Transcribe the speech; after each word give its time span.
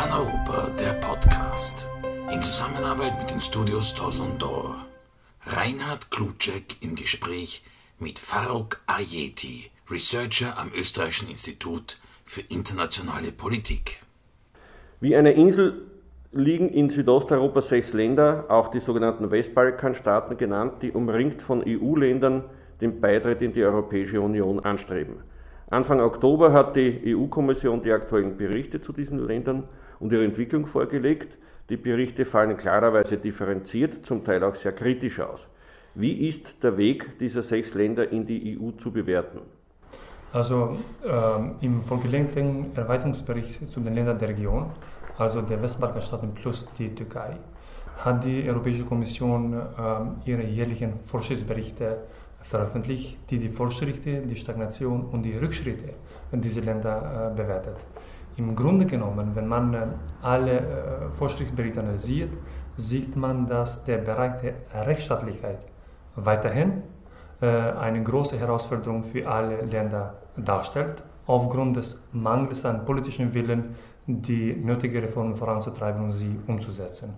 Europa, 0.00 0.70
der 0.78 0.92
Podcast. 0.92 1.88
In 2.32 2.40
Zusammenarbeit 2.40 3.18
mit 3.18 3.32
den 3.32 3.40
Studios 3.40 3.94
Toson 3.94 4.38
Dor. 4.38 4.76
Reinhard 5.44 6.12
Klutschek 6.12 6.76
im 6.82 6.94
Gespräch 6.94 7.64
mit 7.98 8.20
Faruk 8.20 8.80
Ayeti, 8.86 9.72
Researcher 9.90 10.56
am 10.56 10.70
Österreichischen 10.72 11.30
Institut 11.30 11.98
für 12.24 12.42
internationale 12.42 13.32
Politik. 13.32 14.04
Wie 15.00 15.16
eine 15.16 15.32
Insel 15.32 15.82
liegen 16.30 16.68
in 16.68 16.90
Südosteuropa 16.90 17.60
sechs 17.60 17.92
Länder, 17.92 18.44
auch 18.50 18.68
die 18.68 18.80
sogenannten 18.80 19.32
Westbalkanstaaten 19.32 20.36
genannt, 20.36 20.74
die 20.82 20.92
umringt 20.92 21.42
von 21.42 21.64
EU-Ländern 21.66 22.44
den 22.80 23.00
Beitritt 23.00 23.42
in 23.42 23.52
die 23.52 23.64
Europäische 23.64 24.20
Union 24.20 24.60
anstreben. 24.60 25.24
Anfang 25.70 26.00
Oktober 26.00 26.52
hat 26.52 26.76
die 26.76 27.14
EU-Kommission 27.16 27.82
die 27.82 27.92
aktuellen 27.92 28.36
Berichte 28.36 28.80
zu 28.80 28.92
diesen 28.92 29.18
Ländern 29.18 29.64
und 30.00 30.12
ihre 30.12 30.24
Entwicklung 30.24 30.66
vorgelegt. 30.66 31.36
Die 31.68 31.76
Berichte 31.76 32.24
fallen 32.24 32.56
klarerweise 32.56 33.18
differenziert, 33.18 34.06
zum 34.06 34.24
Teil 34.24 34.42
auch 34.42 34.54
sehr 34.54 34.72
kritisch 34.72 35.20
aus. 35.20 35.48
Wie 35.94 36.28
ist 36.28 36.62
der 36.62 36.76
Weg 36.76 37.18
dieser 37.18 37.42
sechs 37.42 37.74
Länder 37.74 38.10
in 38.10 38.24
die 38.26 38.58
EU 38.58 38.70
zu 38.72 38.90
bewerten? 38.90 39.40
Also 40.32 40.78
ähm, 41.04 41.56
im 41.60 41.82
vorgelegten 41.82 42.76
Erweiterungsbericht 42.76 43.70
zu 43.70 43.80
den 43.80 43.94
Ländern 43.94 44.18
der 44.18 44.28
Region, 44.28 44.66
also 45.16 45.40
der 45.42 45.60
Westbalkanstaaten 45.62 46.34
plus 46.34 46.68
die 46.78 46.94
Türkei, 46.94 47.36
hat 47.98 48.24
die 48.24 48.48
Europäische 48.48 48.84
Kommission 48.84 49.54
ähm, 49.54 50.16
ihre 50.24 50.42
jährlichen 50.42 51.00
Fortschrittsberichte 51.06 51.98
veröffentlicht, 52.42 53.18
die 53.30 53.38
die 53.38 53.48
Fortschritte, 53.48 54.22
die 54.22 54.36
Stagnation 54.36 55.06
und 55.06 55.22
die 55.22 55.36
Rückschritte 55.36 55.94
in 56.32 56.40
diese 56.40 56.60
Länder 56.60 57.32
äh, 57.32 57.36
bewertet. 57.36 57.76
Im 58.38 58.54
Grunde 58.54 58.86
genommen, 58.86 59.32
wenn 59.34 59.48
man 59.48 59.74
äh, 59.74 59.86
alle 60.22 60.58
äh, 60.60 60.62
Fortschrittsberichte 61.16 61.80
analysiert, 61.80 62.30
sieht 62.76 63.16
man, 63.16 63.48
dass 63.48 63.84
der 63.84 63.98
Bereich 63.98 64.40
der 64.40 64.86
Rechtsstaatlichkeit 64.86 65.58
weiterhin 66.14 66.84
äh, 67.40 67.46
eine 67.46 68.00
große 68.00 68.38
Herausforderung 68.38 69.02
für 69.02 69.28
alle 69.28 69.62
Länder 69.62 70.14
darstellt, 70.36 71.02
aufgrund 71.26 71.78
des 71.78 72.08
Mangels 72.12 72.64
an 72.64 72.84
politischem 72.84 73.34
Willen, 73.34 73.74
die 74.06 74.54
nötige 74.54 75.02
Reformen 75.02 75.34
voranzutreiben 75.34 76.04
und 76.04 76.12
sie 76.12 76.38
umzusetzen. 76.46 77.14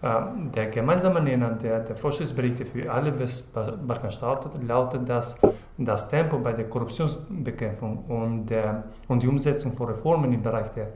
Ähm, 0.00 0.52
der 0.52 0.66
gemeinsame 0.66 1.20
Nenner 1.20 1.50
der, 1.50 1.80
der 1.80 1.96
Forschungsberichte 1.96 2.64
für 2.64 2.90
alle 2.90 3.18
Westbalkanstaaten 3.18 4.66
lautet, 4.66 5.08
dass 5.08 5.40
das 5.76 6.08
Tempo 6.08 6.38
bei 6.38 6.52
der 6.52 6.68
Korruptionsbekämpfung 6.68 8.04
und, 8.06 8.46
der, 8.46 8.84
und 9.08 9.22
die 9.22 9.26
Umsetzung 9.26 9.72
von 9.72 9.88
Reformen 9.88 10.32
im 10.32 10.42
Bereich 10.42 10.66
der 10.76 10.90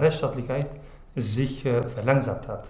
Rechtsstaatlichkeit 0.00 0.68
sich 1.14 1.66
äh, 1.66 1.82
verlangsamt 1.82 2.48
hat, 2.48 2.68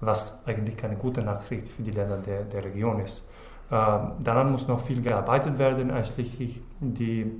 was 0.00 0.42
eigentlich 0.46 0.76
keine 0.76 0.96
gute 0.96 1.22
Nachricht 1.22 1.68
für 1.68 1.82
die 1.82 1.90
Länder 1.90 2.18
der, 2.18 2.44
der 2.44 2.64
Region 2.64 3.00
ist. 3.00 3.26
Äh, 3.70 3.72
daran 3.72 4.52
muss 4.52 4.68
noch 4.68 4.80
viel 4.80 5.00
gearbeitet 5.00 5.58
werden, 5.58 5.90
einschließlich 5.90 6.60
die, 6.80 7.32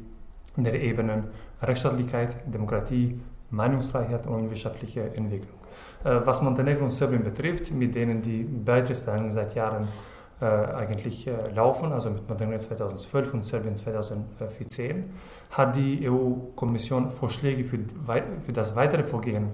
der 0.56 0.80
Ebenen 0.80 1.24
Rechtsstaatlichkeit, 1.60 2.34
Demokratie, 2.46 3.20
Meinungsfreiheit 3.50 4.26
und 4.26 4.48
wirtschaftliche 4.48 5.14
Entwicklung. 5.14 5.63
Äh, 6.04 6.20
was 6.24 6.42
Montenegro 6.42 6.84
und 6.84 6.92
Serbien 6.92 7.24
betrifft, 7.24 7.70
mit 7.72 7.94
denen 7.94 8.22
die 8.22 8.42
Beitrittsverhandlungen 8.42 9.34
seit 9.34 9.54
Jahren 9.54 9.88
äh, 10.40 10.44
eigentlich 10.44 11.26
äh, 11.26 11.50
laufen, 11.54 11.92
also 11.92 12.10
mit 12.10 12.28
Montenegro 12.28 12.58
2012 12.58 13.34
und 13.34 13.44
Serbien 13.44 13.76
2014, 13.76 15.04
hat 15.50 15.76
die 15.76 16.08
EU-Kommission 16.08 17.10
Vorschläge 17.12 17.64
für, 17.64 17.78
für 18.44 18.52
das 18.52 18.74
weitere 18.74 19.04
Vorgehen 19.04 19.50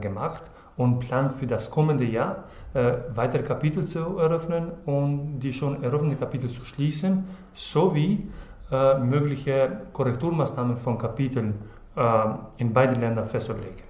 gemacht 0.00 0.42
und 0.76 1.00
plant 1.00 1.36
für 1.36 1.46
das 1.46 1.70
kommende 1.70 2.04
Jahr 2.04 2.44
äh, 2.74 2.94
weitere 3.14 3.42
Kapitel 3.42 3.86
zu 3.86 4.18
eröffnen 4.18 4.72
und 4.84 5.38
die 5.38 5.52
schon 5.52 5.82
eröffneten 5.82 6.18
Kapitel 6.18 6.50
zu 6.50 6.64
schließen, 6.64 7.24
sowie 7.54 8.28
äh, 8.72 8.98
mögliche 8.98 9.82
Korrekturmaßnahmen 9.92 10.78
von 10.78 10.98
Kapiteln 10.98 11.54
äh, 11.96 12.00
in 12.56 12.72
beiden 12.72 13.00
Ländern 13.00 13.28
festzulegen. 13.28 13.83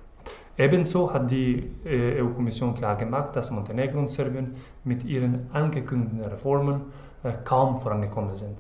Ebenso 0.56 1.12
hat 1.12 1.30
die 1.30 1.70
äh, 1.84 2.22
EU-Kommission 2.22 2.74
klargemacht, 2.74 3.34
dass 3.34 3.50
Montenegro 3.50 3.98
und 3.98 4.10
Serbien 4.10 4.54
mit 4.84 5.04
ihren 5.04 5.48
angekündigten 5.52 6.20
Reformen 6.20 6.82
äh, 7.24 7.32
kaum 7.44 7.80
vorangekommen 7.80 8.34
sind. 8.34 8.56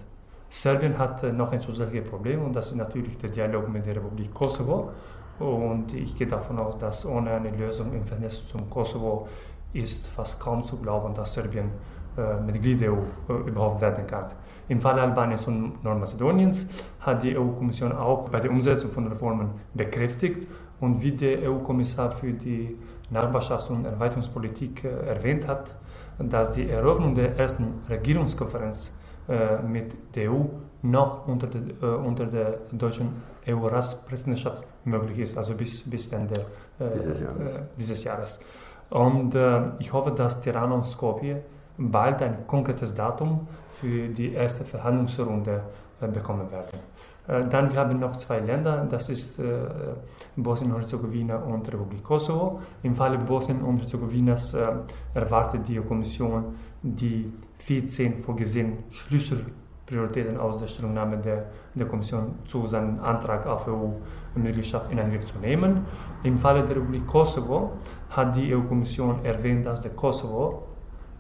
Serbien 0.50 0.98
hat 0.98 1.22
äh, 1.22 1.32
noch 1.32 1.52
ein 1.52 1.60
zusätzliches 1.60 2.08
Problem 2.08 2.42
und 2.42 2.54
das 2.54 2.72
ist 2.72 2.76
natürlich 2.76 3.16
der 3.18 3.30
Dialog 3.30 3.68
mit 3.68 3.86
der 3.86 3.96
Republik 3.96 4.34
Kosovo. 4.34 4.90
Und 5.38 5.92
ich 5.92 6.16
gehe 6.16 6.26
davon 6.26 6.58
aus, 6.58 6.78
dass 6.78 7.04
ohne 7.04 7.32
eine 7.32 7.50
Lösung 7.50 7.92
im 7.92 8.04
Verhältnis 8.04 8.46
zum 8.48 8.70
Kosovo 8.70 9.28
ist 9.72 10.06
fast 10.08 10.40
kaum 10.40 10.64
zu 10.64 10.76
glauben, 10.76 11.14
dass 11.14 11.34
Serbien 11.34 11.70
äh, 12.16 12.40
Mitglied 12.40 12.80
der 12.80 12.92
EU 12.92 12.98
äh, 13.28 13.48
überhaupt 13.48 13.80
werden 13.80 14.06
kann. 14.06 14.26
Im 14.68 14.80
Fall 14.80 14.98
Albaniens 14.98 15.46
und 15.46 15.82
Nordmazedoniens 15.82 16.66
hat 17.00 17.22
die 17.22 17.36
EU-Kommission 17.36 17.92
auch 17.92 18.28
bei 18.28 18.40
der 18.40 18.50
Umsetzung 18.50 18.90
von 18.90 19.08
Reformen 19.08 19.50
bekräftigt 19.74 20.46
und 20.84 21.00
wie 21.02 21.12
der 21.12 21.50
EU-Kommissar 21.50 22.12
für 22.12 22.32
die 22.32 22.76
Nachbarschafts- 23.10 23.70
und 23.70 23.84
Erweiterungspolitik 23.86 24.84
äh, 24.84 24.88
erwähnt 25.14 25.46
hat, 25.48 25.70
dass 26.18 26.52
die 26.52 26.68
Eröffnung 26.68 27.14
der 27.14 27.36
ersten 27.38 27.82
Regierungskonferenz 27.88 28.92
äh, 29.28 29.62
mit 29.62 29.92
der 30.14 30.30
EU 30.30 30.44
noch 30.82 31.26
unter, 31.26 31.46
de, 31.46 31.60
äh, 31.80 31.86
unter 31.86 32.26
der 32.26 32.58
deutschen 32.72 33.22
EU-Ratspräsidentschaft 33.48 34.62
möglich 34.84 35.18
ist, 35.18 35.38
also 35.38 35.54
bis, 35.54 35.88
bis 35.88 36.12
Ende 36.12 36.44
dieses 36.78 37.20
Jahres. 37.20 37.54
dieses, 37.78 38.04
Jahres. 38.04 38.40
Und 38.90 39.34
ich 39.78 39.92
hoffe, 39.92 40.10
dass 40.10 40.42
Tirana 40.42 40.74
und 40.74 40.86
Skopje 40.86 41.42
bald 41.78 42.22
ein 42.22 42.46
konkretes 42.46 42.94
Datum 42.94 43.46
für 43.80 44.08
die 44.08 44.32
erste 44.32 44.64
Verhandlungsrunde 44.64 45.62
bekommen 46.12 46.50
werden. 46.50 46.78
Äh, 47.26 47.48
dann 47.48 47.72
wir 47.72 47.80
haben 47.80 47.98
noch 47.98 48.16
zwei 48.16 48.40
Länder, 48.40 48.86
das 48.90 49.08
ist 49.08 49.38
äh, 49.38 49.44
Bosnien-Herzegowina 50.36 51.36
und 51.36 51.66
Republik 51.72 52.02
Kosovo. 52.02 52.60
Im 52.82 52.94
Falle 52.94 53.18
Bosnien 53.18 53.62
und 53.62 53.78
Herzegowinas 53.78 54.54
äh, 54.54 54.66
erwartet 55.14 55.66
die 55.66 55.76
Kommission 55.76 56.56
die 56.82 57.32
14 57.60 58.20
vorgesehenen 58.20 58.84
Schlüsselprioritäten 58.90 60.36
aus 60.36 60.58
der 60.58 60.66
Stellungnahme 60.66 61.16
der, 61.16 61.46
der 61.74 61.86
Kommission 61.86 62.34
zu 62.44 62.66
seinem 62.66 63.00
Antrag 63.00 63.46
auf 63.46 63.66
EU-Mitgliedschaft 63.68 64.92
in 64.92 65.00
Angriff 65.00 65.24
zu 65.24 65.38
nehmen. 65.38 65.86
Im 66.24 66.36
Falle 66.36 66.62
der 66.66 66.76
Republik 66.76 67.06
Kosovo 67.06 67.72
hat 68.10 68.36
die 68.36 68.54
EU-Kommission 68.54 69.24
erwähnt, 69.24 69.64
dass 69.64 69.80
der 69.80 69.92
Kosovo 69.92 70.68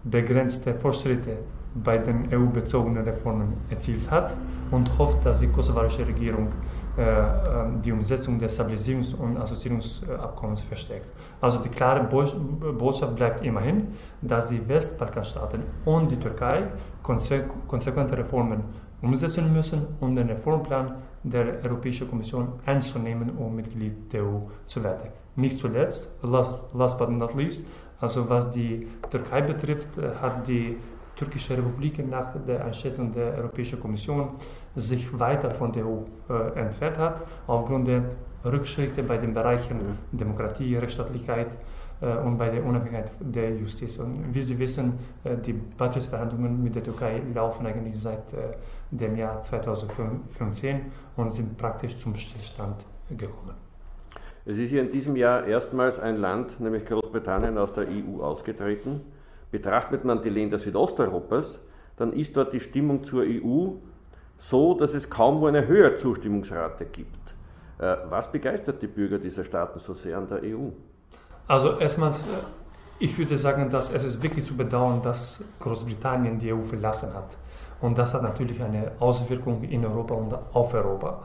begrenzte 0.04 0.74
Fortschritte 0.74 1.38
bei 1.74 1.98
den 1.98 2.32
EU-bezogenen 2.32 3.04
Reformen 3.04 3.54
erzielt 3.70 4.10
hat 4.10 4.36
und 4.70 4.96
hofft, 4.98 5.24
dass 5.26 5.40
die 5.40 5.48
kosovarische 5.48 6.06
Regierung 6.06 6.48
äh, 6.96 7.02
ähm, 7.02 7.82
die 7.82 7.90
Umsetzung 7.90 8.38
des 8.38 8.58
Stabilisierungs- 8.58 9.16
und 9.16 9.36
Assoziierungsabkommens 9.36 10.62
verstärkt. 10.62 11.06
Also 11.40 11.58
die 11.58 11.68
klare 11.68 12.04
Botschaft 12.04 13.16
bleibt 13.16 13.44
immerhin, 13.44 13.88
dass 14.22 14.48
die 14.48 14.66
Westbalkanstaaten 14.68 15.62
und 15.84 16.10
die 16.10 16.16
Türkei 16.16 16.68
konsequente 17.02 18.16
Reformen 18.16 18.62
umsetzen 19.02 19.52
müssen 19.52 19.86
und 20.00 20.14
den 20.14 20.28
Reformplan 20.28 20.94
der 21.24 21.62
Europäischen 21.64 22.08
Kommission 22.08 22.48
einzunehmen, 22.64 23.30
um 23.36 23.56
Mitglied 23.56 24.12
der 24.12 24.22
EU 24.24 24.40
zu 24.66 24.82
werden. 24.82 25.10
Nicht 25.36 25.58
zuletzt, 25.58 26.16
last, 26.22 26.54
last 26.74 26.96
but 26.96 27.10
not 27.10 27.34
least, 27.34 27.66
also 28.00 28.28
was 28.28 28.50
die 28.50 28.86
Türkei 29.10 29.42
betrifft, 29.42 29.98
äh, 29.98 30.14
hat 30.20 30.46
die 30.46 30.76
türkische 31.16 31.56
Republik 31.56 31.98
nach 32.08 32.34
der 32.46 32.64
Einschätzung 32.64 33.12
der 33.12 33.36
Europäischen 33.38 33.80
Kommission 33.80 34.30
sich 34.76 35.18
weiter 35.18 35.50
von 35.50 35.72
der 35.72 35.86
EU 35.86 35.98
äh, 36.28 36.58
entfernt 36.58 36.98
hat, 36.98 37.20
aufgrund 37.46 37.88
der 37.88 38.02
Rückschritte 38.44 39.02
bei 39.02 39.16
den 39.18 39.32
Bereichen 39.32 39.76
mhm. 39.76 40.18
Demokratie, 40.18 40.76
Rechtsstaatlichkeit 40.76 41.48
äh, 42.00 42.16
und 42.16 42.36
bei 42.36 42.50
der 42.50 42.64
Unabhängigkeit 42.64 43.12
der 43.20 43.54
Justiz. 43.56 43.98
Und 43.98 44.34
wie 44.34 44.42
Sie 44.42 44.58
wissen, 44.58 44.98
äh, 45.22 45.36
die 45.36 45.52
Beitrittsverhandlungen 45.52 46.62
mit 46.62 46.74
der 46.74 46.82
Türkei 46.82 47.22
laufen 47.32 47.66
eigentlich 47.66 47.98
seit 48.00 48.24
dem 48.90 49.16
Jahr 49.16 49.42
2015 49.42 50.80
und 51.16 51.32
sind 51.32 51.56
praktisch 51.56 51.98
zum 51.98 52.14
Stillstand 52.14 52.84
gekommen. 53.10 53.54
Es 54.46 54.58
ist 54.58 54.72
ja 54.72 54.82
in 54.82 54.90
diesem 54.90 55.16
Jahr 55.16 55.46
erstmals 55.46 55.98
ein 55.98 56.16
Land, 56.16 56.60
nämlich 56.60 56.84
Großbritannien, 56.84 57.56
aus 57.56 57.72
der 57.72 57.86
EU 57.88 58.22
ausgetreten. 58.22 59.00
Betrachtet 59.50 60.04
man 60.04 60.22
die 60.22 60.30
Länder 60.30 60.58
Südosteuropas, 60.58 61.60
dann 61.96 62.12
ist 62.12 62.36
dort 62.36 62.52
die 62.52 62.60
Stimmung 62.60 63.04
zur 63.04 63.22
EU 63.22 63.74
so, 64.38 64.74
dass 64.74 64.94
es 64.94 65.08
kaum 65.08 65.40
wo 65.40 65.46
eine 65.46 65.66
höhere 65.66 65.96
Zustimmungsrate 65.96 66.86
gibt. 66.86 67.34
Äh, 67.78 67.96
was 68.08 68.30
begeistert 68.30 68.82
die 68.82 68.86
Bürger 68.86 69.18
dieser 69.18 69.44
Staaten 69.44 69.78
so 69.78 69.94
sehr 69.94 70.18
an 70.18 70.28
der 70.28 70.42
EU? 70.42 70.70
Also 71.46 71.78
erstmals, 71.78 72.24
äh, 72.24 72.26
ich 72.98 73.16
würde 73.18 73.36
sagen, 73.36 73.70
dass 73.70 73.92
es 73.92 74.04
ist 74.04 74.22
wirklich 74.22 74.44
zu 74.46 74.56
bedauern, 74.56 75.00
dass 75.02 75.42
Großbritannien 75.60 76.38
die 76.38 76.52
EU 76.52 76.62
verlassen 76.62 77.12
hat. 77.14 77.36
Und 77.80 77.98
das 77.98 78.14
hat 78.14 78.22
natürlich 78.22 78.62
eine 78.62 78.92
Auswirkung 79.00 79.62
in 79.64 79.84
Europa 79.84 80.14
und 80.14 80.34
auf 80.52 80.72
Europa. 80.72 81.24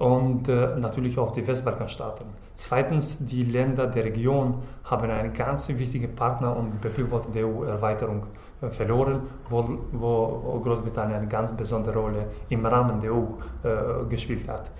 Und 0.00 0.48
äh, 0.48 0.76
natürlich 0.76 1.18
auch 1.18 1.32
die 1.32 1.46
Westbalkanstaaten. 1.46 2.26
Zweitens, 2.54 3.18
die 3.26 3.44
Länder 3.44 3.86
der 3.86 4.04
Region 4.06 4.62
haben 4.84 5.10
einen 5.10 5.34
ganz 5.34 5.68
wichtigen 5.68 6.14
Partner 6.14 6.56
und 6.56 6.80
Befürworter 6.80 7.28
der 7.30 7.46
EU-Erweiterung 7.46 8.24
äh, 8.62 8.70
verloren, 8.70 9.20
wo, 9.50 9.78
wo, 9.92 10.60
Großbritannien 10.64 11.18
eine 11.18 11.28
ganz 11.28 11.54
besondere 11.54 11.98
Rolle 11.98 12.26
im 12.48 12.64
Rahmen 12.64 13.02
der 13.02 13.12
EU 13.12 13.24
äh, 13.62 14.08
gespielt 14.08 14.48
hat. 14.48 14.70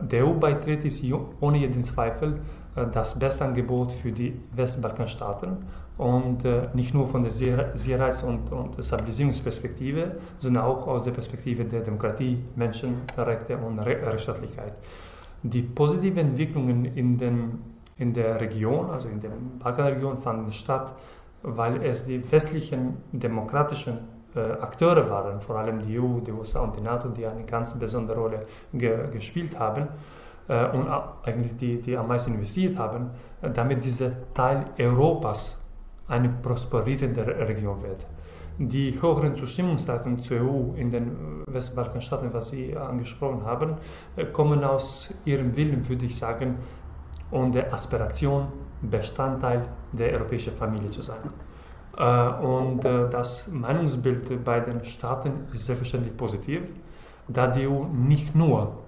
Der 0.00 0.24
EU-Beitritt 0.24 0.84
ist 0.84 1.04
ohne 1.40 1.58
jeden 1.58 1.82
Zweifel 1.82 2.40
äh, 2.76 2.86
das 2.92 3.18
beste 3.18 3.46
Angebot 3.46 3.90
für 3.94 4.12
die 4.12 4.40
Westbalkanstaaten 4.54 5.56
und 5.98 6.44
äh, 6.44 6.68
nicht 6.74 6.94
nur 6.94 7.08
von 7.08 7.24
der 7.24 7.32
Sicherheits- 7.32 8.22
und, 8.22 8.50
und, 8.52 8.82
Stabilisierungsperspektive, 8.82 10.12
sondern 10.38 10.64
auch 10.64 10.86
aus 10.86 11.02
der 11.02 11.10
Perspektive 11.10 11.64
der 11.64 11.80
Demokratie, 11.80 12.38
Menschenrechte 12.54 13.58
und 13.58 13.80
Re 13.80 13.96
Rechtsstaatlichkeit. 14.06 14.74
Die 15.42 15.62
positiven 15.62 16.18
Entwicklungen 16.18 16.84
in, 16.84 17.18
den, 17.18 17.58
in 17.98 18.14
der 18.14 18.40
Region, 18.40 18.90
also 18.90 19.08
in 19.08 19.20
der 19.20 19.30
Balkanregion, 19.58 20.18
fanden 20.18 20.52
statt, 20.52 20.94
weil 21.42 21.82
es 21.82 22.06
die 22.06 22.22
westlichen 22.30 22.98
demokratischen 23.12 23.98
äh, 24.36 24.40
Akteure 24.40 25.10
waren, 25.10 25.40
vor 25.40 25.56
allem 25.56 25.80
die 25.80 25.98
EU, 25.98 26.20
die 26.20 26.32
USA 26.32 26.60
und 26.60 26.76
die 26.76 26.80
NATO, 26.80 27.08
die 27.08 27.26
eine 27.26 27.44
ganz 27.44 27.76
besondere 27.76 28.20
Rolle 28.20 28.46
ge 28.72 29.10
gespielt 29.10 29.58
haben 29.58 29.88
äh, 30.46 30.68
und 30.70 30.88
eigentlich 31.24 31.56
die, 31.56 31.82
die 31.82 31.96
am 31.96 32.06
meisten 32.06 32.34
investiert 32.34 32.78
haben, 32.78 33.10
äh, 33.42 33.50
damit 33.50 33.84
dieser 33.84 34.12
Teil 34.34 34.66
Europas 34.78 35.64
eine 36.08 36.30
prosperierende 36.30 37.24
Region 37.26 37.82
wird. 37.82 38.04
Die 38.58 39.00
höheren 39.00 39.36
Zustimmungsraten 39.36 40.18
zur 40.18 40.40
EU 40.40 40.74
in 40.74 40.90
den 40.90 41.44
Westbalkanstaaten, 41.46 42.32
was 42.32 42.50
Sie 42.50 42.76
angesprochen 42.76 43.44
haben, 43.44 43.76
äh, 44.16 44.24
kommen 44.24 44.64
aus 44.64 45.14
ihrem 45.24 45.56
Willen, 45.56 45.88
würde 45.88 46.06
ich 46.06 46.18
sagen, 46.18 46.56
und 47.30 47.54
der 47.54 47.72
Aspiration, 47.72 48.48
Bestandteil 48.82 49.64
der 49.92 50.12
europäischen 50.12 50.54
Familie 50.54 50.90
zu 50.90 51.02
sein. 51.02 51.18
Äh, 51.96 52.02
und 52.44 52.84
äh, 52.84 53.08
das 53.10 53.48
Meinungsbild 53.48 54.44
bei 54.44 54.58
den 54.58 54.84
Staaten 54.84 55.46
ist 55.52 55.66
selbstverständlich 55.66 56.16
positiv, 56.16 56.62
da 57.28 57.46
die 57.46 57.68
EU 57.68 57.84
nicht 57.84 58.34
nur 58.34 58.78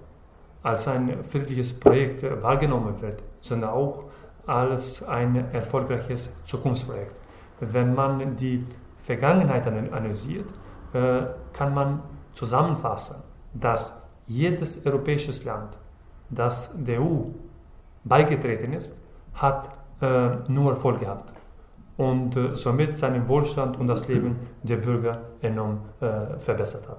als 0.63 0.87
ein 0.87 1.23
friedliches 1.29 1.79
Projekt 1.79 2.23
wahrgenommen 2.41 3.01
wird, 3.01 3.23
sondern 3.39 3.69
auch 3.69 4.10
als 4.47 5.03
ein 5.03 5.51
erfolgreiches 5.53 6.33
Zukunftsprojekt. 6.45 7.15
Wenn 7.59 7.93
man 7.93 8.35
die 8.37 8.65
Vergangenheit 9.03 9.67
analysiert, 9.67 10.47
äh, 10.93 11.23
kann 11.53 11.73
man 11.73 12.01
zusammenfassen, 12.33 13.23
dass 13.53 14.07
jedes 14.27 14.85
europäische 14.85 15.31
Land, 15.45 15.73
das 16.29 16.75
der 16.83 17.01
EU 17.01 17.25
beigetreten 18.03 18.73
ist, 18.73 18.97
hat 19.33 19.69
äh, 20.01 20.29
nur 20.47 20.71
Erfolg 20.73 20.99
gehabt 20.99 21.31
und 21.97 22.35
äh, 22.35 22.55
somit 22.55 22.97
seinen 22.97 23.27
Wohlstand 23.27 23.77
und 23.79 23.87
das 23.87 24.07
Leben 24.07 24.35
der 24.63 24.77
Bürger 24.77 25.21
enorm 25.41 25.81
verbessert 25.99 26.87
hat. 26.87 26.97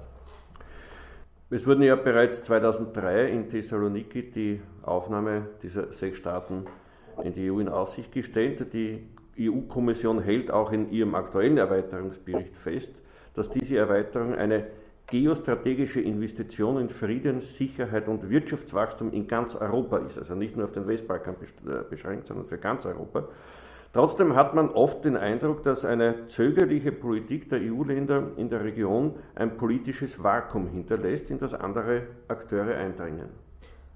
Es 1.49 1.67
wurden 1.67 1.83
ja 1.83 1.95
bereits 1.95 2.43
2003 2.43 3.27
in 3.27 3.49
Thessaloniki 3.49 4.31
die 4.31 4.61
Aufnahme 4.81 5.49
dieser 5.61 5.93
sechs 5.93 6.17
Staaten 6.17 6.65
in 7.23 7.33
die 7.33 7.51
EU 7.51 7.59
in 7.59 7.69
Aussicht 7.69 8.11
gestellt. 8.11 8.73
Die 8.73 9.07
EU-Kommission 9.39 10.21
hält 10.21 10.51
auch 10.51 10.71
in 10.71 10.91
ihrem 10.91 11.15
aktuellen 11.15 11.57
Erweiterungsbericht 11.57 12.55
fest, 12.55 12.93
dass 13.33 13.49
diese 13.49 13.77
Erweiterung 13.77 14.35
eine 14.35 14.67
geostrategische 15.07 16.01
Investition 16.01 16.79
in 16.79 16.89
Frieden, 16.89 17.41
Sicherheit 17.41 18.07
und 18.07 18.29
Wirtschaftswachstum 18.29 19.11
in 19.11 19.27
ganz 19.27 19.55
Europa 19.55 19.97
ist, 19.97 20.17
also 20.17 20.33
nicht 20.33 20.55
nur 20.55 20.65
auf 20.65 20.71
den 20.71 20.87
Westbalkan 20.87 21.35
äh, 21.35 21.83
beschränkt, 21.89 22.27
sondern 22.27 22.45
für 22.45 22.57
ganz 22.57 22.85
Europa. 22.85 23.27
Trotzdem 23.91 24.35
hat 24.35 24.55
man 24.55 24.69
oft 24.69 25.05
den 25.05 25.15
Eindruck, 25.15 25.61
dass 25.61 25.85
eine 25.85 26.25
zögerliche 26.25 26.91
Politik 26.91 27.49
der 27.49 27.59
EU-Länder 27.59 28.31
in 28.37 28.49
der 28.49 28.63
Region 28.63 29.13
ein 29.35 29.55
politisches 29.55 30.23
Vakuum 30.23 30.67
hinterlässt, 30.67 31.29
in 31.29 31.37
das 31.37 31.53
andere 31.53 32.07
Akteure 32.27 32.75
eindringen. 32.75 33.42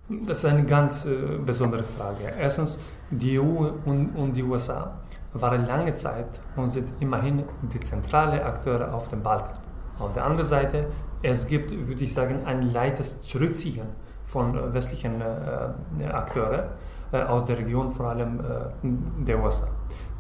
Das 0.09 0.37
ist 0.37 0.45
eine 0.45 0.63
ganz 0.63 1.05
äh, 1.05 1.37
besondere 1.45 1.83
Frage. 1.83 2.31
Erstens, 2.39 2.79
die 3.11 3.37
EU 3.37 3.71
und, 3.85 4.15
und 4.15 4.33
die 4.33 4.43
USA 4.43 4.99
waren 5.33 5.65
lange 5.65 5.93
Zeit 5.95 6.27
und 6.55 6.69
sind 6.69 6.87
immerhin 7.01 7.43
die 7.73 7.79
zentrale 7.81 8.43
Akteure 8.43 8.93
auf 8.93 9.09
dem 9.09 9.21
Balkan. 9.21 9.57
Auf 9.99 10.13
der 10.13 10.23
anderen 10.23 10.45
Seite, 10.45 10.87
es 11.21 11.45
gibt, 11.47 11.71
würde 11.71 12.03
ich 12.03 12.13
sagen, 12.13 12.45
ein 12.45 12.71
leichtes 12.71 13.21
Zurückziehen 13.23 13.87
von 14.27 14.73
westlichen 14.73 15.19
äh, 15.19 16.05
Akteuren 16.05 16.69
äh, 17.11 17.23
aus 17.23 17.43
der 17.45 17.57
Region, 17.57 17.91
vor 17.91 18.07
allem 18.07 18.39
äh, 18.39 19.23
der 19.25 19.43
USA. 19.43 19.67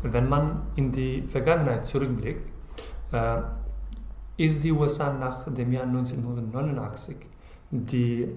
Wenn 0.03 0.27
man 0.27 0.63
in 0.75 0.91
die 0.91 1.21
Vergangenheit 1.21 1.87
zurückblickt, 1.87 2.45
äh, 3.13 3.37
ist 4.37 4.63
die 4.63 4.71
USA 4.71 5.13
nach 5.13 5.45
dem 5.45 5.71
Jahr 5.71 5.83
1989 5.83 7.15
die 7.71 8.27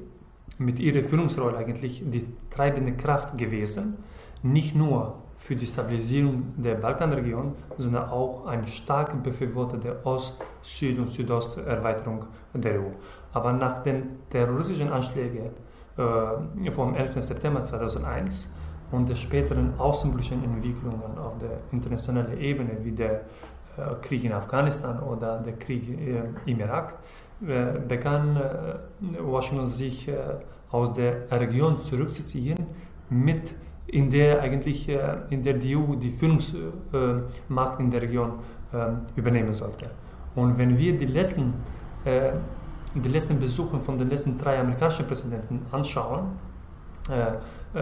mit 0.60 0.78
ihrer 0.78 1.02
Führungsrolle 1.02 1.56
eigentlich 1.56 2.02
die 2.04 2.26
treibende 2.50 2.92
Kraft 2.92 3.36
gewesen, 3.38 3.96
nicht 4.42 4.74
nur 4.74 5.14
für 5.38 5.56
die 5.56 5.66
Stabilisierung 5.66 6.52
der 6.58 6.74
Balkanregion, 6.74 7.54
sondern 7.78 8.10
auch 8.10 8.46
ein 8.46 8.66
starker 8.68 9.16
Befürworter 9.16 9.78
der 9.78 10.06
Ost-, 10.06 10.40
Süd- 10.62 10.98
und 10.98 11.10
Südosterweiterung 11.10 12.26
der 12.52 12.74
EU. 12.78 12.90
Aber 13.32 13.52
nach 13.54 13.82
den 13.82 14.18
terroristischen 14.30 14.92
Anschlägen 14.92 15.50
äh, 15.96 16.70
vom 16.70 16.94
11. 16.94 17.22
September 17.22 17.60
2001 17.60 18.50
und 18.92 19.08
der 19.08 19.16
späteren 19.16 19.72
außenpolitischen 19.78 20.44
Entwicklungen 20.44 21.16
auf 21.18 21.38
der 21.38 21.60
internationalen 21.72 22.38
Ebene, 22.38 22.76
wie 22.82 22.92
der 22.92 23.12
äh, 23.78 23.94
Krieg 24.02 24.24
in 24.24 24.32
Afghanistan 24.32 25.00
oder 25.00 25.38
der 25.38 25.54
Krieg 25.54 25.88
äh, 25.88 26.22
im 26.44 26.60
Irak, 26.60 26.98
begann 27.40 28.36
äh, 28.36 29.22
Washington 29.22 29.66
sich 29.66 30.08
äh, 30.08 30.18
aus 30.70 30.92
der 30.92 31.30
Region 31.30 31.82
zurückzuziehen 31.82 32.58
mit 33.08 33.54
in 33.86 34.10
der 34.10 34.40
eigentlich 34.40 34.88
in 35.30 35.42
der 35.42 35.54
die 35.54 35.74
EU 35.74 35.96
die 35.96 36.12
Führungsmacht 36.12 37.80
in 37.80 37.90
der 37.90 38.02
Region 38.02 38.34
übernehmen 39.16 39.52
sollte. 39.52 39.90
Und 40.36 40.56
wenn 40.58 40.78
wir 40.78 40.96
die 40.96 41.06
letzten, 41.06 41.54
die 42.04 43.08
letzten 43.08 43.40
Besuche 43.40 43.80
von 43.80 43.98
den 43.98 44.08
letzten 44.08 44.38
drei 44.38 44.60
amerikanischen 44.60 45.06
Präsidenten 45.08 45.66
anschauen, 45.72 46.38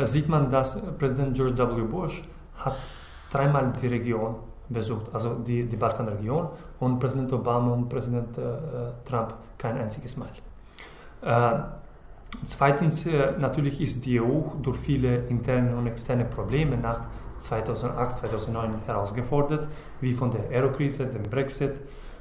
sieht 0.05 0.31
man, 0.31 0.51
dass 0.51 0.81
Präsident 0.97 1.35
George 1.35 1.77
W. 1.77 1.83
Bush 1.83 2.25
hat 2.57 2.77
dreimal 3.31 3.71
die 3.83 3.89
Region 3.89 4.37
besucht, 4.69 5.07
also 5.13 5.35
die, 5.35 5.65
die 5.65 5.77
Balkanregion 5.77 6.49
und 6.81 6.99
Präsident 6.99 7.33
Obama 7.33 7.73
und 7.73 7.89
Präsident 7.89 8.37
äh, 8.37 8.43
Trump 9.09 9.35
kein 9.57 9.79
einziges 9.79 10.17
Mal. 10.17 10.29
Äh, 11.23 11.61
zweitens, 12.45 13.07
äh, 13.07 13.33
natürlich 13.39 13.81
ist 13.81 14.05
die 14.05 14.21
EU 14.21 14.43
durch 14.63 14.79
viele 14.79 15.27
interne 15.29 15.75
und 15.77 15.87
externe 15.87 16.25
Probleme 16.25 16.77
nach 16.77 17.07
2008, 17.39 18.17
2009 18.17 18.71
herausgefordert, 18.87 19.69
wie 20.01 20.13
von 20.13 20.31
der 20.31 20.49
Euro-Krise, 20.51 21.07
dem 21.07 21.23
Brexit, 21.23 21.75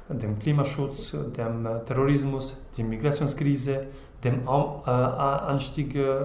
dem 0.08 0.38
Klimaschutz, 0.38 1.12
dem 1.36 1.66
äh, 1.66 1.84
Terrorismus, 1.84 2.56
der 2.76 2.84
Migrationskrise, 2.84 3.86
dem 4.24 4.46
äh, 4.46 4.90
Anstieg 4.90 5.94
äh, 5.94 6.16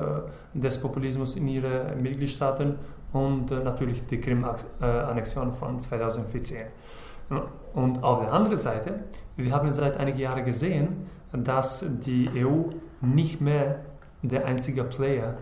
des 0.54 0.80
Populismus 0.80 1.36
in 1.36 1.48
ihren 1.48 2.02
Mitgliedstaaten 2.02 2.76
und 3.14 3.52
natürlich 3.52 4.06
die 4.08 4.20
Krim-Annexion 4.20 5.54
von 5.54 5.80
2014. 5.80 6.66
Und 7.74 8.04
auf 8.04 8.20
der 8.22 8.34
anderen 8.34 8.58
Seite, 8.58 9.00
wir 9.38 9.52
haben 9.52 9.72
seit 9.72 9.98
einigen 9.98 10.20
Jahren 10.20 10.46
gesehen, 10.46 11.08
dass 11.32 11.86
die 12.06 12.30
EU 12.36 12.72
nicht 13.02 13.42
mehr 13.42 13.80
der 14.22 14.46
einzige 14.46 14.84
Player 14.84 15.38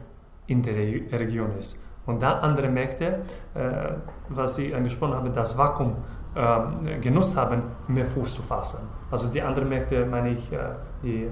in 0.47 0.63
der 0.63 0.75
Region 0.75 1.57
ist. 1.59 1.81
Und 2.05 2.21
da 2.21 2.39
andere 2.39 2.69
Mächte, 2.69 3.19
äh, 3.53 3.93
was 4.29 4.55
Sie 4.55 4.73
angesprochen 4.73 5.13
haben, 5.13 5.33
das 5.33 5.57
Vakuum 5.57 5.97
äh, 6.33 6.99
genutzt 6.99 7.37
haben, 7.37 7.61
mehr 7.87 8.07
Fuß 8.07 8.35
zu 8.35 8.41
fassen. 8.41 8.79
Also 9.11 9.27
die 9.27 9.41
anderen 9.41 9.69
Mächte 9.69 10.05
meine 10.05 10.31
ich 10.31 10.51
äh, 10.51 10.57
die 11.03 11.23
äh, 11.23 11.27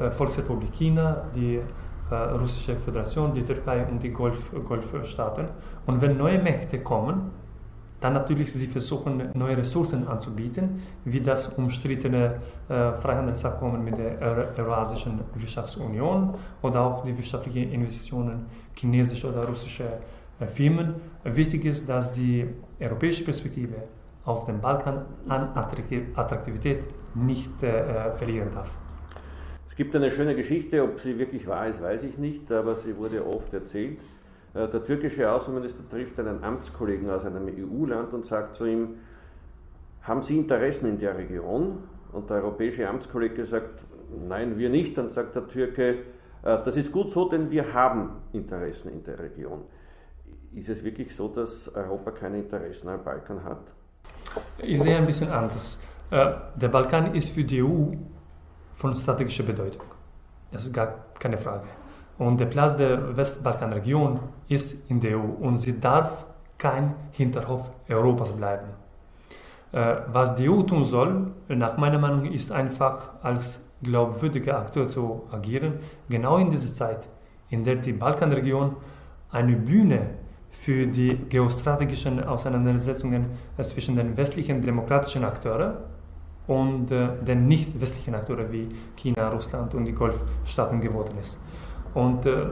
äh, 0.00 0.06
äh, 0.06 0.10
Volksrepublik 0.10 0.72
China, 0.72 1.24
die 1.34 1.60
Russische 2.10 2.76
Föderation, 2.76 3.34
die 3.34 3.42
Türkei 3.42 3.84
und 3.86 4.02
die 4.02 4.10
Golf, 4.10 4.38
Golfstaaten. 4.68 5.48
Und 5.86 6.00
wenn 6.00 6.16
neue 6.16 6.38
Mächte 6.38 6.80
kommen, 6.80 7.32
dann 8.00 8.12
natürlich 8.12 8.52
sie 8.52 8.66
versuchen, 8.66 9.30
neue 9.34 9.56
Ressourcen 9.56 10.06
anzubieten, 10.06 10.82
wie 11.04 11.20
das 11.20 11.48
umstrittene 11.48 12.40
äh, 12.68 12.92
Freihandelsabkommen 12.92 13.82
mit 13.82 13.98
der 13.98 14.20
Eurasischen 14.58 15.20
Wirtschaftsunion 15.34 16.34
oder 16.62 16.82
auch 16.82 17.04
die 17.04 17.16
wirtschaftlichen 17.16 17.72
Investitionen 17.72 18.46
chinesischer 18.74 19.30
oder 19.30 19.46
russischer 19.46 19.98
äh, 20.38 20.46
Firmen. 20.46 20.96
Wichtig 21.24 21.64
ist, 21.64 21.88
dass 21.88 22.12
die 22.12 22.46
europäische 22.80 23.24
Perspektive 23.24 23.76
auf 24.24 24.44
dem 24.44 24.60
Balkan 24.60 25.06
an 25.28 25.48
Attraktivität 25.54 26.84
nicht 27.14 27.62
äh, 27.62 28.12
verlieren 28.18 28.50
darf. 28.54 28.70
Es 29.76 29.78
gibt 29.78 29.94
eine 29.94 30.10
schöne 30.10 30.34
Geschichte, 30.34 30.82
ob 30.82 30.98
sie 31.00 31.18
wirklich 31.18 31.46
wahr 31.46 31.68
ist, 31.68 31.82
weiß 31.82 32.02
ich 32.04 32.16
nicht, 32.16 32.50
aber 32.50 32.76
sie 32.76 32.96
wurde 32.96 33.26
oft 33.26 33.52
erzählt. 33.52 33.98
Äh, 34.54 34.68
der 34.68 34.82
türkische 34.82 35.30
Außenminister 35.30 35.86
trifft 35.90 36.18
einen 36.18 36.42
Amtskollegen 36.42 37.10
aus 37.10 37.26
einem 37.26 37.46
EU-Land 37.46 38.14
und 38.14 38.24
sagt 38.24 38.56
zu 38.56 38.64
ihm, 38.64 38.94
haben 40.00 40.22
Sie 40.22 40.38
Interessen 40.38 40.88
in 40.88 40.98
der 40.98 41.18
Region? 41.18 41.80
Und 42.12 42.30
der 42.30 42.38
europäische 42.38 42.88
Amtskollege 42.88 43.44
sagt, 43.44 43.84
nein, 44.26 44.56
wir 44.56 44.70
nicht. 44.70 44.96
Dann 44.96 45.10
sagt 45.10 45.36
der 45.36 45.46
Türke, 45.46 45.90
äh, 45.90 45.94
das 46.42 46.74
ist 46.74 46.90
gut 46.90 47.10
so, 47.10 47.28
denn 47.28 47.50
wir 47.50 47.74
haben 47.74 48.12
Interessen 48.32 48.90
in 48.90 49.04
der 49.04 49.18
Region. 49.18 49.60
Ist 50.54 50.70
es 50.70 50.82
wirklich 50.82 51.14
so, 51.14 51.28
dass 51.28 51.68
Europa 51.74 52.12
keine 52.12 52.38
Interessen 52.38 52.88
am 52.88 53.04
Balkan 53.04 53.44
hat? 53.44 53.60
Ich 54.56 54.80
sehe 54.80 54.96
ein 54.96 55.04
bisschen 55.04 55.28
anders. 55.28 55.82
Äh, 56.10 56.32
der 56.54 56.68
Balkan 56.68 57.14
ist 57.14 57.28
für 57.28 57.44
die 57.44 57.62
EU 57.62 57.92
von 58.76 58.94
strategischer 58.94 59.42
Bedeutung. 59.42 59.82
Das 60.52 60.66
ist 60.66 60.72
gar 60.72 60.94
keine 61.18 61.38
Frage. 61.38 61.64
Und 62.18 62.38
der 62.38 62.46
Platz 62.46 62.76
der 62.76 63.16
Westbalkanregion 63.16 64.20
ist 64.48 64.90
in 64.90 65.00
der 65.00 65.18
EU 65.18 65.24
und 65.40 65.58
sie 65.58 65.80
darf 65.80 66.24
kein 66.56 66.94
Hinterhof 67.12 67.66
Europas 67.88 68.32
bleiben. 68.32 68.68
Äh, 69.72 69.96
was 70.12 70.36
die 70.36 70.48
EU 70.48 70.62
tun 70.62 70.84
soll, 70.84 71.32
nach 71.48 71.76
meiner 71.76 71.98
Meinung, 71.98 72.32
ist 72.32 72.52
einfach 72.52 73.22
als 73.22 73.62
glaubwürdiger 73.82 74.58
Akteur 74.58 74.88
zu 74.88 75.22
agieren, 75.30 75.74
genau 76.08 76.38
in 76.38 76.50
dieser 76.50 76.72
Zeit, 76.74 77.00
in 77.50 77.64
der 77.64 77.76
die 77.76 77.92
Balkanregion 77.92 78.76
eine 79.30 79.56
Bühne 79.56 80.06
für 80.50 80.86
die 80.86 81.16
geostrategischen 81.28 82.24
Auseinandersetzungen 82.24 83.26
zwischen 83.60 83.96
den 83.96 84.16
westlichen 84.16 84.62
demokratischen 84.62 85.24
Akteuren 85.24 85.74
und 86.46 86.90
äh, 86.90 87.08
den 87.26 87.48
nicht 87.48 87.80
westlichen 87.80 88.14
Akteuren 88.14 88.50
wie 88.52 88.68
China, 88.96 89.28
Russland 89.28 89.74
und 89.74 89.84
die 89.84 89.92
Golfstaaten 89.92 90.80
geworden 90.80 91.16
ist. 91.20 91.36
Und 91.94 92.26
äh, 92.26 92.48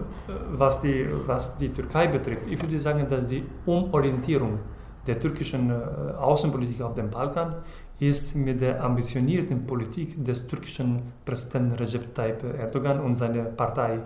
was, 0.53 0.81
die, 0.81 1.07
was 1.27 1.59
die 1.59 1.69
Türkei 1.69 2.07
betrifft, 2.07 2.43
ich 2.49 2.61
würde 2.61 2.81
sagen, 2.81 3.07
dass 3.09 3.27
die 3.27 3.45
Umorientierung 3.67 4.59
der 5.07 5.21
türkischen 5.21 5.71
äh, 5.71 5.75
Außenpolitik 6.19 6.81
auf 6.81 6.95
dem 6.95 7.11
Balkan 7.11 7.57
ist 8.01 8.35
mit 8.35 8.61
der 8.61 8.83
ambitionierten 8.83 9.67
Politik 9.67 10.25
des 10.25 10.47
türkischen 10.47 11.03
Präsidenten 11.25 11.77
Recep 11.77 12.15
Tayyip 12.15 12.43
Erdogan 12.59 13.01
und 13.01 13.17
seiner 13.17 13.45
Partei 13.45 14.01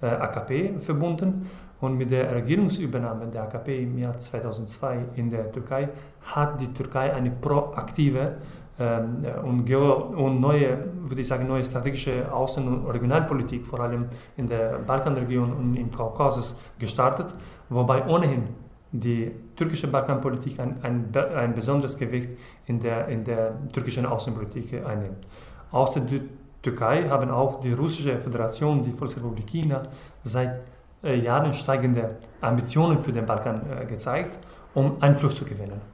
äh, 0.00 0.06
AKP 0.06 0.78
verbunden. 0.80 1.50
Und 1.80 1.98
mit 1.98 2.10
der 2.10 2.34
Regierungsübernahme 2.34 3.26
der 3.26 3.42
AKP 3.42 3.82
im 3.82 3.98
Jahr 3.98 4.16
2002 4.16 5.04
in 5.16 5.28
der 5.28 5.52
Türkei 5.52 5.88
hat 6.22 6.60
die 6.60 6.72
Türkei 6.72 7.12
eine 7.12 7.30
proaktive 7.30 8.36
ähm, 8.78 9.24
und, 9.44 9.72
und, 9.72 10.40
neue, 10.40 10.78
würde 11.02 11.20
ich 11.20 11.28
sagen, 11.28 11.46
neue 11.46 11.64
strategische 11.64 12.26
Außen- 12.32 12.66
und 12.66 12.90
Regionalpolitik, 12.90 13.66
vor 13.66 13.80
allem 13.80 14.06
in 14.36 14.48
der 14.48 14.78
Balkanregion 14.86 15.52
und 15.52 15.76
im 15.76 15.92
Kaukasus, 15.92 16.58
gestartet, 16.78 17.26
wobei 17.68 18.04
ohnehin 18.06 18.48
die 18.90 19.30
türkische 19.56 19.88
Balkanpolitik 19.88 20.58
ein, 20.60 20.76
ein, 20.82 21.12
ein 21.36 21.54
besonderes 21.54 21.96
Gewicht 21.98 22.30
in 22.66 22.80
der, 22.80 23.08
in 23.08 23.24
der 23.24 23.52
türkischen 23.72 24.06
Außenpolitik 24.06 24.84
einnimmt. 24.84 25.26
Außer 25.72 26.00
der 26.00 26.20
Türkei 26.62 27.08
haben 27.08 27.30
auch 27.30 27.60
die 27.60 27.72
russische 27.72 28.18
Föderation, 28.18 28.82
die 28.82 28.92
Volksrepublik 28.92 29.46
China, 29.46 29.82
seit 30.22 30.60
äh, 31.02 31.16
Jahren 31.16 31.52
steigende 31.52 32.16
Ambitionen 32.40 33.00
für 33.00 33.12
den 33.12 33.26
Balkan 33.26 33.62
äh, 33.70 33.84
gezeigt, 33.86 34.38
um 34.74 34.96
Einfluss 35.00 35.36
zu 35.36 35.44
gewinnen. 35.44 35.93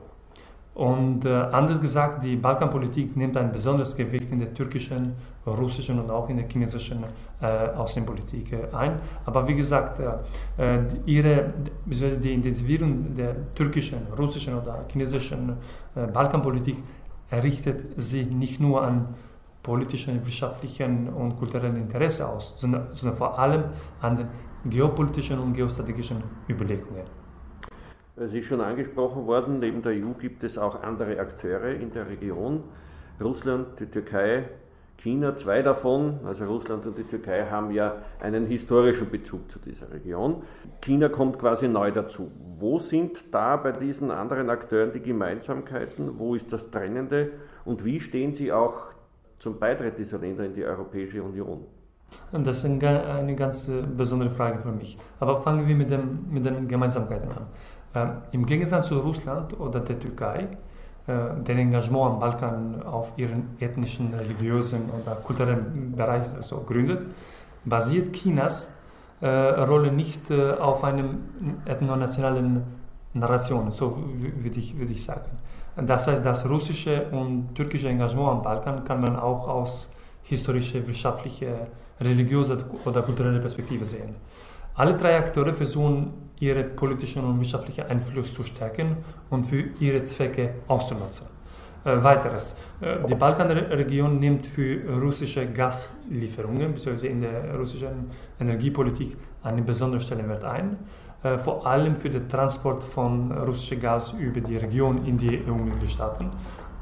Und 0.75 1.25
äh, 1.25 1.29
anders 1.29 1.81
gesagt, 1.81 2.25
die 2.25 2.37
Balkanpolitik 2.37 3.17
nimmt 3.17 3.37
ein 3.37 3.53
besonderes 3.53 3.97
Gewicht 3.97 4.31
in 4.31 4.39
der 4.39 4.55
türkischen, 4.55 5.15
russischen 5.47 5.99
und 5.99 6.11
auch 6.11 6.29
in 6.29 6.37
der 6.37 6.49
chinesischen 6.49 7.05
äh, 7.41 7.47
Außenpolitik 7.47 8.53
äh, 8.53 8.75
ein. 8.75 9.01
Aber 9.27 9.47
wie 9.49 9.55
gesagt, 9.57 10.01
äh, 10.01 10.77
äh 10.77 10.81
ihre, 11.07 11.53
die 11.87 12.35
Intensivierung 12.35 13.17
der 13.17 13.53
türkischen, 13.55 14.07
russischen 14.17 14.55
oder 14.55 14.85
chinesischen 14.91 15.57
äh, 15.97 16.07
Balkanpolitik 16.07 16.77
richtet 17.33 18.01
sich 18.01 18.31
nicht 18.31 18.61
nur 18.61 18.83
an 18.83 19.15
politischen, 19.63 20.25
wirtschaftlichen 20.25 21.09
und 21.09 21.37
kulturellen 21.37 21.77
Interesse 21.77 22.29
aus, 22.29 22.55
sondern, 22.59 22.89
sondern 22.93 23.19
vor 23.19 23.39
allem 23.39 23.65
an 24.01 24.17
den 24.17 24.29
geopolitischen 24.71 25.39
und 25.39 25.53
geostrategischen 25.55 26.23
Überlegungen. 26.49 27.20
Es 28.23 28.35
ist 28.35 28.45
schon 28.45 28.61
angesprochen 28.61 29.27
worden, 29.27 29.61
neben 29.61 29.81
der 29.81 29.93
EU 29.93 30.13
gibt 30.13 30.45
es 30.45 30.59
auch 30.59 30.83
andere 30.83 31.19
Akteure 31.19 31.71
in 31.71 31.91
der 31.91 32.07
Region. 32.07 32.65
Russland, 33.19 33.81
die 33.81 33.87
Türkei, 33.87 34.45
China, 34.99 35.37
zwei 35.37 35.63
davon, 35.63 36.21
also 36.27 36.45
Russland 36.45 36.85
und 36.85 36.99
die 36.99 37.05
Türkei, 37.05 37.47
haben 37.47 37.71
ja 37.71 37.95
einen 38.21 38.45
historischen 38.45 39.09
Bezug 39.09 39.51
zu 39.51 39.59
dieser 39.59 39.91
Region. 39.91 40.43
China 40.83 41.09
kommt 41.09 41.39
quasi 41.39 41.67
neu 41.67 41.93
dazu. 41.93 42.31
Wo 42.59 42.79
sind 42.79 43.25
da 43.33 43.57
bei 43.57 43.73
diesen 43.73 44.11
anderen 44.11 44.51
Akteuren 44.51 44.93
die 44.93 45.01
Gemeinsamkeiten? 45.01 46.19
Wo 46.19 46.35
ist 46.35 46.53
das 46.53 46.71
Trennende? 46.71 47.31
Und 47.65 47.87
wie 47.87 48.01
stehen 48.01 48.35
sie 48.35 48.53
auch 48.53 48.89
zum 49.39 49.59
Beitritt 49.59 49.97
dieser 49.97 50.19
Länder 50.19 50.45
in 50.45 50.53
die 50.53 50.65
Europäische 50.65 51.23
Union? 51.23 51.65
Das 52.33 52.59
ist 52.59 52.65
eine 52.83 53.35
ganz 53.37 53.71
besondere 53.97 54.31
Frage 54.31 54.59
für 54.59 54.73
mich. 54.73 54.99
Aber 55.21 55.41
fangen 55.41 55.67
wir 55.67 55.75
mit, 55.75 55.91
dem, 55.91 56.27
mit 56.31 56.45
den 56.45 56.69
Gemeinsamkeiten 56.69 57.31
an. 57.31 57.47
Ähm, 57.95 58.11
Im 58.33 58.47
Gegensatz 58.47 58.89
zu 58.89 58.99
Russland 58.99 59.59
oder 59.59 59.81
der 59.81 59.99
Türkei, 59.99 60.47
äh, 61.07 61.13
der 61.47 61.57
Engagement 61.57 62.13
am 62.13 62.21
Balkan 62.21 62.83
auf 62.83 63.11
ihren 63.17 63.57
ethnischen, 63.59 64.15
religiösen 64.15 64.83
oder 64.91 65.17
kulturellen 65.17 65.95
Bereich 65.97 66.25
so 66.41 66.61
gründet, 66.61 67.01
basiert 67.65 68.15
Chinas 68.15 68.75
äh, 69.21 69.27
Rolle 69.27 69.93
nicht 69.93 70.31
äh, 70.31 70.53
auf 70.53 70.85
einem 70.85 71.19
ethnonationalen 71.67 72.63
Narration, 73.13 73.73
so 73.73 73.99
würde 74.37 74.61
ich, 74.61 74.79
würd 74.79 74.91
ich 74.91 75.05
sagen. 75.05 75.31
Das 75.77 76.07
heißt, 76.07 76.25
das 76.25 76.49
russische 76.49 77.07
und 77.11 77.55
türkische 77.55 77.89
Engagement 77.89 78.29
am 78.29 78.43
Balkan 78.43 78.85
kann 78.85 79.01
man 79.01 79.17
auch 79.17 79.49
aus 79.49 79.93
historischer, 80.23 80.87
wirtschaftlicher, 80.87 81.67
religiöser 82.01 82.59
oder 82.85 83.03
kultureller 83.03 83.41
Perspektive 83.41 83.85
sehen. 83.85 84.15
Alle 84.75 84.97
drei 84.97 85.19
Akteure 85.19 85.55
versuchen, 85.55 86.13
ihre 86.39 86.65
politischen 86.65 87.25
und 87.25 87.39
wirtschaftlichen 87.41 87.87
Einfluss 87.87 88.33
zu 88.33 88.45
stärken 88.45 88.97
und 89.29 89.45
für 89.45 89.65
ihre 89.79 90.05
Zwecke 90.05 90.55
auszunutzen. 90.69 91.27
Äh, 91.85 92.03
weiteres. 92.03 92.57
Äh, 92.83 93.07
die 93.09 93.15
Balkanregion 93.15 94.19
nimmt 94.19 94.47
für 94.47 94.83
russische 95.01 95.47
Gaslieferungen 95.47 96.75
bzw. 96.75 97.09
in 97.09 97.23
der 97.23 97.57
russischen 97.57 98.11
Energiepolitik 98.39 99.17
einen 99.43 99.65
besonderen 99.65 100.03
Stellenwert 100.03 100.45
ein, 100.45 100.77
äh, 101.23 101.39
vor 101.39 101.67
allem 101.67 101.97
für 101.97 102.11
den 102.11 102.29
Transport 102.29 102.83
von 102.83 103.33
russischem 103.33 103.81
Gas 103.81 104.13
über 104.13 104.41
die 104.41 104.59
Region 104.59 105.07
in 105.07 105.17
die 105.17 105.41
EU-Mitgliedstaaten. 105.49 106.31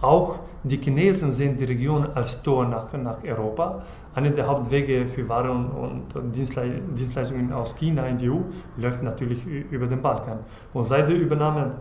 Auch 0.00 0.38
die 0.62 0.76
Chinesen 0.78 1.32
sehen 1.32 1.56
die 1.56 1.64
Region 1.64 2.06
als 2.14 2.42
Tor 2.42 2.66
nach, 2.66 2.92
nach 2.92 3.22
Europa. 3.24 3.82
Einer 4.14 4.30
der 4.30 4.46
Hauptwege 4.46 5.06
für 5.06 5.28
Waren 5.28 5.66
und 5.70 6.36
Dienstleistungen 6.36 7.52
aus 7.52 7.76
China 7.76 8.06
in 8.06 8.18
die 8.18 8.28
EU 8.28 8.38
läuft 8.76 9.02
natürlich 9.02 9.44
über 9.46 9.86
den 9.86 10.02
Balkan. 10.02 10.40
Und 10.72 10.84
seit 10.84 11.08
der 11.08 11.16
Übernahme 11.16 11.76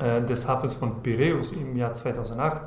äh, 0.00 0.22
des 0.22 0.46
Hafens 0.46 0.74
von 0.74 1.02
Piräus 1.02 1.52
im 1.52 1.76
Jahr 1.76 1.92
2008 1.92 2.62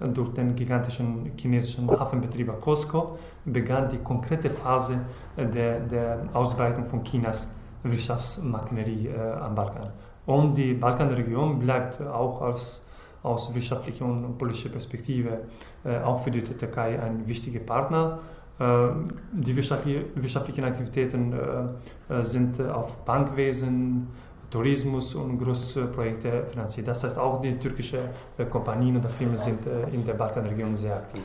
äh, 0.00 0.08
durch 0.08 0.34
den 0.34 0.54
gigantischen 0.54 1.32
chinesischen 1.36 1.90
Hafenbetrieber 1.90 2.54
COSCO 2.54 3.18
begann 3.46 3.88
die 3.88 3.98
konkrete 3.98 4.50
Phase 4.50 5.00
äh, 5.36 5.46
der, 5.46 5.80
der 5.80 6.18
Ausbreitung 6.34 6.84
von 6.86 7.02
Chinas 7.02 7.54
Wirtschaftsmaschinerie 7.82 9.10
am 9.40 9.54
Balkan. 9.54 9.90
Und 10.26 10.54
die 10.56 10.74
Balkanregion 10.74 11.60
bleibt 11.60 12.02
auch 12.02 12.42
als 12.42 12.82
aus 13.26 13.54
wirtschaftlicher 13.54 14.04
und 14.04 14.38
politischer 14.38 14.70
Perspektive 14.70 15.40
äh, 15.84 15.98
auch 15.98 16.20
für 16.20 16.30
die 16.30 16.42
Türkei 16.42 17.00
ein 17.00 17.26
wichtiger 17.26 17.60
Partner. 17.60 18.20
Äh, 18.58 18.88
die 19.32 19.56
wirtschaftlichen 19.56 20.64
Aktivitäten 20.64 21.32
äh, 21.32 22.22
sind 22.22 22.60
auf 22.60 23.04
Bankwesen, 23.04 24.06
Tourismus 24.50 25.14
und 25.14 25.38
Großprojekte 25.38 26.44
finanziert. 26.50 26.86
Das 26.86 27.02
heißt, 27.02 27.18
auch 27.18 27.42
die 27.42 27.58
türkischen 27.58 27.98
Kompanien 28.48 28.96
oder 28.96 29.08
Firmen 29.08 29.38
sind 29.38 29.58
in 29.92 30.06
der 30.06 30.14
Balkanregion 30.14 30.76
sehr 30.76 30.96
aktiv. 30.96 31.24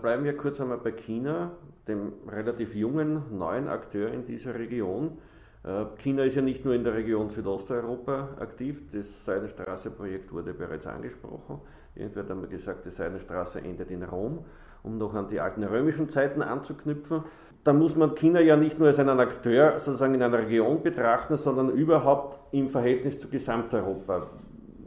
Bleiben 0.00 0.24
wir 0.24 0.36
kurz 0.36 0.58
einmal 0.58 0.78
bei 0.78 0.92
China, 0.92 1.50
dem 1.86 2.14
relativ 2.26 2.74
jungen, 2.74 3.22
neuen 3.36 3.68
Akteur 3.68 4.10
in 4.10 4.24
dieser 4.24 4.54
Region. 4.54 5.18
Äh, 5.66 5.86
China 5.98 6.22
ist 6.22 6.36
ja 6.36 6.42
nicht 6.42 6.64
nur 6.64 6.74
in 6.74 6.84
der 6.84 6.94
Region 6.94 7.28
Südosteuropa 7.28 8.28
aktiv. 8.38 8.82
Das 8.92 9.24
Seidenstraße-Projekt 9.24 10.32
wurde 10.32 10.54
bereits 10.54 10.86
angesprochen. 10.86 11.60
Irgendwer 11.96 12.22
hat 12.22 12.30
einmal 12.30 12.46
gesagt, 12.46 12.84
die 12.84 12.90
Seidenstraße 12.90 13.60
endet 13.60 13.90
in 13.90 14.04
Rom, 14.04 14.44
um 14.84 14.96
noch 14.96 15.14
an 15.14 15.28
die 15.28 15.40
alten 15.40 15.64
römischen 15.64 16.08
Zeiten 16.08 16.42
anzuknüpfen. 16.42 17.24
Da 17.64 17.72
muss 17.72 17.96
man 17.96 18.14
China 18.14 18.40
ja 18.40 18.56
nicht 18.56 18.78
nur 18.78 18.88
als 18.88 19.00
einen 19.00 19.18
Akteur 19.18 19.78
sozusagen 19.80 20.14
in 20.14 20.22
einer 20.22 20.38
Region 20.38 20.82
betrachten, 20.82 21.36
sondern 21.36 21.70
überhaupt 21.70 22.54
im 22.54 22.68
Verhältnis 22.68 23.18
zu 23.18 23.28
Gesamteuropa. 23.28 24.28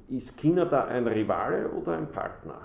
Ist 0.08 0.38
China 0.38 0.64
da 0.64 0.86
ein 0.86 1.06
Rivale 1.06 1.68
oder 1.70 1.98
ein 1.98 2.08
Partner? 2.10 2.56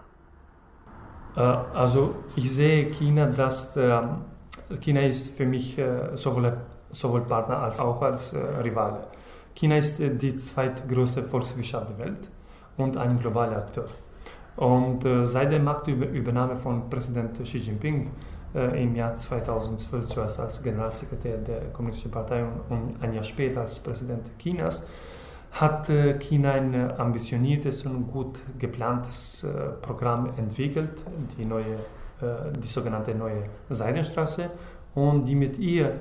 Äh, 1.37 1.40
also 1.40 2.14
ich 2.37 2.54
sehe 2.54 2.90
China, 2.90 3.26
dass 3.26 3.76
China 4.80 5.00
ist 5.00 5.37
für 5.37 5.47
mich 5.47 5.76
äh, 5.78 6.14
sowohl, 6.14 6.56
sowohl 6.95 7.23
Partner 7.23 7.59
als 7.59 7.81
auch 7.81 8.01
als 8.01 8.33
äh, 8.33 8.39
Rivale. 8.63 9.05
China 9.55 9.77
ist 9.77 10.01
äh, 10.01 10.15
die 10.15 10.37
zweitgrößte 10.37 11.25
Volkswirtschaft 11.25 11.91
der 11.91 12.07
Welt 12.07 12.29
und 12.77 12.97
ein 12.97 13.19
globaler 13.19 13.59
Akteur. 13.59 13.87
Und 14.57 15.05
äh, 15.05 15.27
seit 15.27 15.53
der 15.53 15.61
Machtübernahme 15.61 16.57
von 16.57 16.89
Präsident 16.89 17.43
Xi 17.43 17.59
Jinping 17.59 18.11
äh, 18.55 18.83
im 18.83 18.95
Jahr 18.95 19.17
2012 19.17 20.07
zuerst 20.07 20.39
als 20.39 20.63
Generalsekretär 20.63 21.39
der 21.39 21.61
Kommunistischen 21.73 22.13
Partei 22.13 22.45
und 22.69 23.03
ein 23.03 23.13
Jahr 23.13 23.25
später 23.25 23.63
als 23.63 23.81
Präsident 23.81 24.31
Chinas, 24.39 24.87
hat 25.51 25.89
äh, 25.89 26.19
China 26.19 26.53
ein 26.53 26.99
ambitioniertes 26.99 27.85
und 27.87 28.13
gut 28.13 28.39
geplantes 28.59 29.43
äh, 29.43 29.71
Programm 29.83 30.31
entwickelt, 30.37 31.03
die, 31.37 31.45
neue, 31.45 31.79
die 32.63 32.69
sogenannte 32.69 33.15
neue 33.15 33.45
Seidenstraße 33.69 34.49
und 34.95 35.27
die 35.27 35.35
mit 35.35 35.59
ihr 35.59 35.99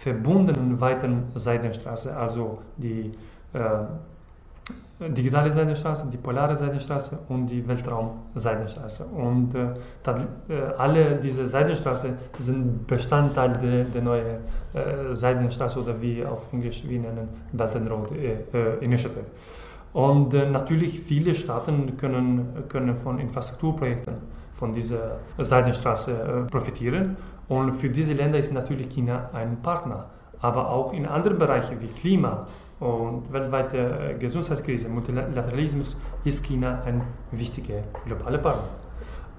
verbundenen 0.00 0.80
weiteren 0.80 1.24
Seidenstraße, 1.34 2.16
also 2.16 2.58
die 2.76 3.12
digitale 5.00 5.52
Seidenstraße, 5.52 6.06
die 6.12 6.16
polare 6.16 6.56
Seidenstraße 6.56 7.18
und 7.28 7.48
die 7.48 7.66
Weltraum-Seidenstraße. 7.66 9.04
Und 9.04 9.54
äh, 9.54 9.66
dann, 10.02 10.28
äh, 10.48 10.54
alle 10.78 11.16
diese 11.16 11.48
Seidenstraße 11.48 12.16
sind 12.38 12.86
Bestandteil 12.86 13.52
der, 13.54 13.84
der 13.84 14.02
neuen 14.02 14.26
äh, 14.72 15.14
Seidenstraße 15.14 15.82
oder 15.82 16.00
wie 16.00 16.24
auf 16.24 16.52
Englisch 16.52 16.84
wir 16.86 17.00
nennen 17.00 17.28
Belt 17.52 17.74
and 17.76 17.90
Road 17.90 18.12
äh, 18.12 18.56
äh, 18.56 18.84
Initiative. 18.84 19.24
Und 19.92 20.32
äh, 20.34 20.48
natürlich 20.48 21.00
viele 21.00 21.34
Staaten 21.34 21.96
können, 21.96 22.64
können 22.68 22.96
von 22.96 23.18
Infrastrukturprojekten 23.18 24.14
von 24.58 24.72
dieser 24.72 25.18
Seidenstraße 25.38 26.46
profitieren. 26.50 27.16
Und 27.48 27.74
für 27.74 27.90
diese 27.90 28.14
Länder 28.14 28.38
ist 28.38 28.52
natürlich 28.52 28.90
China 28.90 29.30
ein 29.32 29.60
Partner. 29.62 30.06
Aber 30.40 30.70
auch 30.70 30.92
in 30.92 31.06
anderen 31.06 31.38
Bereichen 31.38 31.80
wie 31.80 31.88
Klima, 31.88 32.46
und 32.80 33.32
weltweite 33.32 33.78
äh, 33.78 34.14
Gesundheitskrise, 34.18 34.88
Multilateralismus, 34.88 35.96
ist 36.24 36.44
China 36.44 36.82
ein 36.84 37.02
wichtiger 37.30 37.82
globaler 38.04 38.38
Partner. 38.38 38.68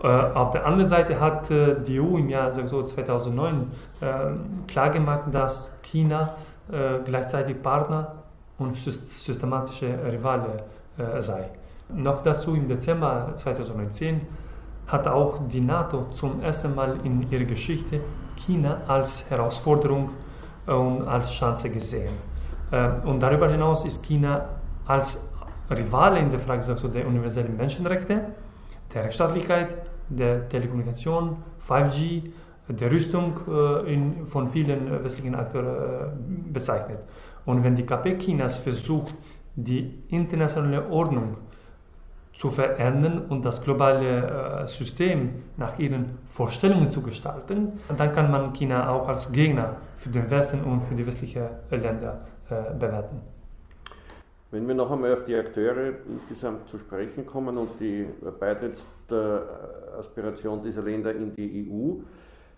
Äh, 0.02 0.08
auf 0.08 0.52
der 0.52 0.66
anderen 0.66 0.90
Seite 0.90 1.20
hat 1.20 1.52
äh, 1.52 1.76
die 1.86 2.00
EU 2.00 2.18
im 2.18 2.30
Jahr 2.30 2.54
so 2.68 2.84
2009 2.84 3.72
klargemacht, 4.68 5.34
dass 5.34 5.80
China 5.82 6.36
gleichzeitig 7.06 7.62
Partner 7.64 8.16
und 8.60 8.76
systematische 8.76 9.88
Rivale 10.12 10.64
sei. 11.20 11.50
Noch 11.90 12.24
dazu 12.24 12.56
im 12.56 12.68
Dezember 12.68 13.32
2019 13.36 14.22
hat 14.88 15.08
auch 15.08 15.48
die 15.48 15.62
NATO 15.62 16.08
zum 16.12 16.42
ersten 16.42 16.76
Mal 16.76 17.00
in 17.04 17.30
ihrer 17.32 17.46
Geschichte 17.46 18.02
China 18.36 18.82
als 18.88 19.30
Herausforderung 19.30 20.12
und 20.68 21.08
als 21.08 21.32
Chance 21.32 21.70
gesehen. 21.70 22.14
Ähm, 22.72 23.02
und 23.06 23.20
darüber 23.20 23.50
hinaus 23.50 23.86
ist 23.86 24.06
China 24.06 24.50
als 24.86 25.32
Rivale 25.70 26.20
in 26.20 26.30
der 26.32 26.40
Frage 26.40 26.66
also 26.66 26.88
der 26.88 27.08
universellen 27.08 27.56
Menschenrechte, 27.58 28.22
der 28.94 29.04
Rechtsstaatlichkeit, 29.04 29.70
der 30.10 30.48
Telekommunikation, 30.50 31.38
5G, 31.68 32.32
der 32.68 32.92
Rüstung 32.92 33.40
äh, 33.48 33.94
in, 33.94 34.28
von 34.28 34.50
vielen 34.50 35.04
westlichen 35.04 35.36
Akteuren 35.36 35.68
äh, 35.68 36.52
bezeichnet. 36.54 37.00
Und 37.46 37.64
wenn 37.64 37.76
die 37.76 37.86
KP 37.86 38.18
Chinas 38.18 38.58
versucht, 38.58 39.14
die 39.56 40.04
internationale 40.10 40.90
Ordnung 40.90 41.38
zu 42.36 42.52
verändern 42.52 43.26
und 43.30 43.46
das 43.46 43.64
globale 43.64 44.64
äh, 44.64 44.68
System 44.68 45.44
nach 45.58 45.80
ihren 45.80 46.20
Vorstellungen 46.32 46.92
zu 46.92 47.02
gestalten, 47.02 47.80
dann 47.98 48.12
kann 48.12 48.30
man 48.30 48.52
China 48.54 48.90
auch 48.90 49.08
als 49.08 49.32
Gegner 49.32 49.78
für 49.98 50.10
den 50.10 50.30
Westen 50.30 50.62
und 50.64 50.84
für 50.84 50.94
die 50.96 51.08
westlichen 51.08 51.46
Länder 51.72 52.26
äh, 52.50 52.74
bewerten. 52.78 53.22
Wenn 54.52 54.68
wir 54.68 54.76
noch 54.76 54.92
einmal 54.92 55.14
auf 55.14 55.24
die 55.26 55.36
Akteure 55.36 55.94
insgesamt 56.08 56.70
zu 56.70 56.78
sprechen 56.78 57.26
kommen 57.26 57.58
und 57.58 57.80
die 57.80 58.06
Beitrittsaspiration 58.40 60.62
dieser 60.62 60.84
Länder 60.84 61.16
in 61.16 61.34
die 61.36 61.68
EU, 61.70 61.94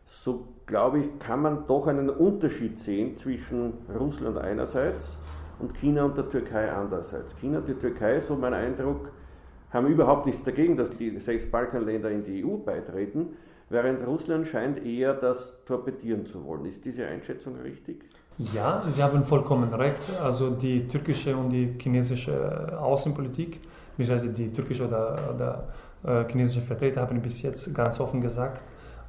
so 0.05 0.49
glaube 0.65 0.99
ich, 0.99 1.17
kann 1.19 1.41
man 1.41 1.65
doch 1.67 1.87
einen 1.87 2.09
Unterschied 2.09 2.77
sehen 2.79 3.17
zwischen 3.17 3.73
Russland 3.97 4.37
einerseits 4.37 5.17
und 5.59 5.73
China 5.75 6.05
und 6.05 6.15
der 6.17 6.29
Türkei 6.29 6.71
andererseits. 6.71 7.35
China 7.37 7.57
und 7.59 7.67
die 7.67 7.73
Türkei, 7.73 8.19
so 8.19 8.35
mein 8.35 8.53
Eindruck, 8.53 9.09
haben 9.71 9.87
überhaupt 9.87 10.25
nichts 10.25 10.43
dagegen, 10.43 10.77
dass 10.77 10.95
die 10.95 11.17
sechs 11.19 11.49
Balkanländer 11.49 12.09
in 12.09 12.23
die 12.23 12.45
EU 12.45 12.57
beitreten, 12.57 13.37
während 13.69 14.05
Russland 14.07 14.47
scheint 14.47 14.85
eher 14.85 15.13
das 15.13 15.53
torpedieren 15.65 16.25
zu 16.25 16.45
wollen. 16.45 16.65
Ist 16.65 16.85
diese 16.85 17.05
Einschätzung 17.05 17.55
richtig? 17.61 18.03
Ja, 18.37 18.83
Sie 18.87 19.01
haben 19.01 19.23
vollkommen 19.23 19.73
recht. 19.73 19.97
Also 20.23 20.51
die 20.51 20.87
türkische 20.87 21.35
und 21.35 21.49
die 21.49 21.73
chinesische 21.81 22.77
Außenpolitik, 22.79 23.59
beziehungsweise 23.97 24.31
die 24.31 24.53
türkische 24.53 24.87
oder, 24.87 25.33
oder 25.33 25.63
äh, 26.03 26.31
chinesische 26.31 26.61
Vertreter 26.61 27.01
haben 27.01 27.19
bis 27.21 27.41
jetzt 27.41 27.73
ganz 27.73 27.99
offen 27.99 28.21
gesagt 28.21 28.61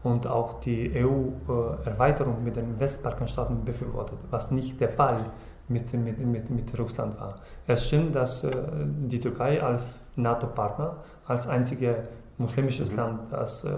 und 0.02 0.26
auch 0.26 0.60
die 0.60 0.92
EU-Erweiterung 0.94 2.42
mit 2.42 2.56
den 2.56 2.78
Westbalkanstaaten 2.80 3.64
befürwortet, 3.64 4.18
was 4.30 4.50
nicht 4.50 4.80
der 4.80 4.90
Fall 4.90 5.26
mit, 5.68 5.92
mit, 5.92 6.18
mit, 6.18 6.50
mit 6.50 6.78
Russland 6.78 7.18
war. 7.20 7.40
Es 7.66 7.86
stimmt, 7.86 8.14
dass 8.14 8.44
äh, 8.44 8.50
die 9.08 9.20
Türkei 9.20 9.62
als 9.62 9.98
NATO-Partner, 10.16 10.96
als 11.26 11.46
einziges 11.46 11.96
muslimisches 12.38 12.90
mhm. 12.90 12.96
Land, 12.96 13.20
das 13.30 13.64
äh, 13.64 13.76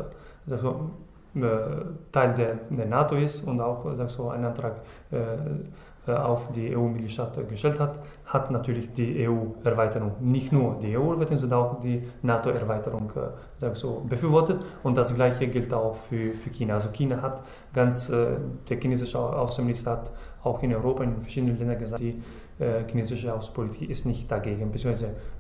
also, 0.51 0.91
Teil 1.33 2.35
der, 2.35 2.55
der, 2.71 2.87
NATO 2.87 3.15
ist 3.15 3.47
und 3.47 3.61
auch 3.61 3.85
sag 3.95 4.11
so, 4.11 4.31
einen 4.31 4.47
Antrag 4.47 4.81
äh, 5.13 6.13
auf 6.13 6.51
die 6.55 6.75
EU-Mitgliedschaft 6.75 7.37
gestellt 7.49 7.79
hat, 7.79 7.97
hat 8.25 8.51
natürlich 8.51 8.93
die 8.95 9.29
EU-Erweiterung, 9.29 10.13
nicht 10.21 10.53
nur 10.53 10.79
die 10.81 10.97
EU-Erweiterung, 10.97 11.39
sondern 11.39 11.59
auch 11.59 11.81
die 11.83 12.03
NATO-Erweiterung 12.23 13.13
äh, 13.61 13.75
so, 13.75 14.05
befürwortet. 14.09 14.61
Und 14.83 14.97
das 14.97 15.15
Gleiche 15.15 15.49
gilt 15.49 15.73
auch 15.73 15.97
für, 16.09 16.31
für 16.31 16.51
China. 16.51 16.75
Also 16.75 16.89
China 16.91 17.21
hat 17.21 17.45
ganz, 17.73 18.09
äh, 18.09 18.37
der 18.69 18.81
chinesische 18.81 19.19
Außenminister 19.19 19.91
hat 19.91 20.11
auch 20.43 20.63
in 20.63 20.75
Europa, 20.75 21.05
in 21.05 21.21
verschiedenen 21.21 21.59
Ländern 21.59 21.79
gesagt, 21.79 22.01
die 22.01 22.23
äh, 22.59 22.85
chinesische 22.89 23.33
Außenpolitik 23.35 23.91
ist 23.91 24.07
nicht 24.07 24.31
dagegen, 24.31 24.71
beziehungsweise 24.73 25.07
äh, 25.07 25.11
äh, 25.11 25.40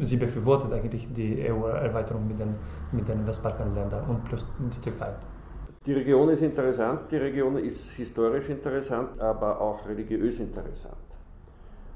sie 0.00 0.16
befürwortet 0.16 0.72
eigentlich 0.72 1.08
die 1.14 1.50
EU-Erweiterung 1.50 2.26
mit 2.28 2.40
den, 2.40 2.54
mit 2.92 3.08
den 3.08 3.26
Westbalkanländern 3.26 4.04
und 4.08 4.24
plus 4.24 4.46
die 4.58 4.80
Türkei. 4.80 5.12
Die 5.86 5.94
Region 5.94 6.28
ist 6.28 6.42
interessant, 6.42 7.10
die 7.10 7.16
Region 7.16 7.56
ist 7.56 7.90
historisch 7.92 8.48
interessant, 8.50 9.18
aber 9.18 9.60
auch 9.60 9.88
religiös 9.88 10.38
interessant. 10.38 10.96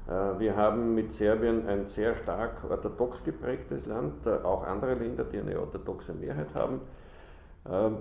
Äh, 0.07 0.39
wir 0.39 0.55
haben 0.55 0.95
mit 0.95 1.13
Serbien 1.13 1.67
ein 1.67 1.85
sehr 1.85 2.15
stark 2.15 2.63
orthodox 2.67 3.23
geprägtes 3.23 3.85
Land, 3.85 4.27
auch 4.27 4.65
andere 4.65 4.95
Länder, 4.95 5.23
die 5.23 5.39
eine 5.39 5.59
orthodoxe 5.59 6.13
Mehrheit 6.13 6.53
haben. 6.53 6.81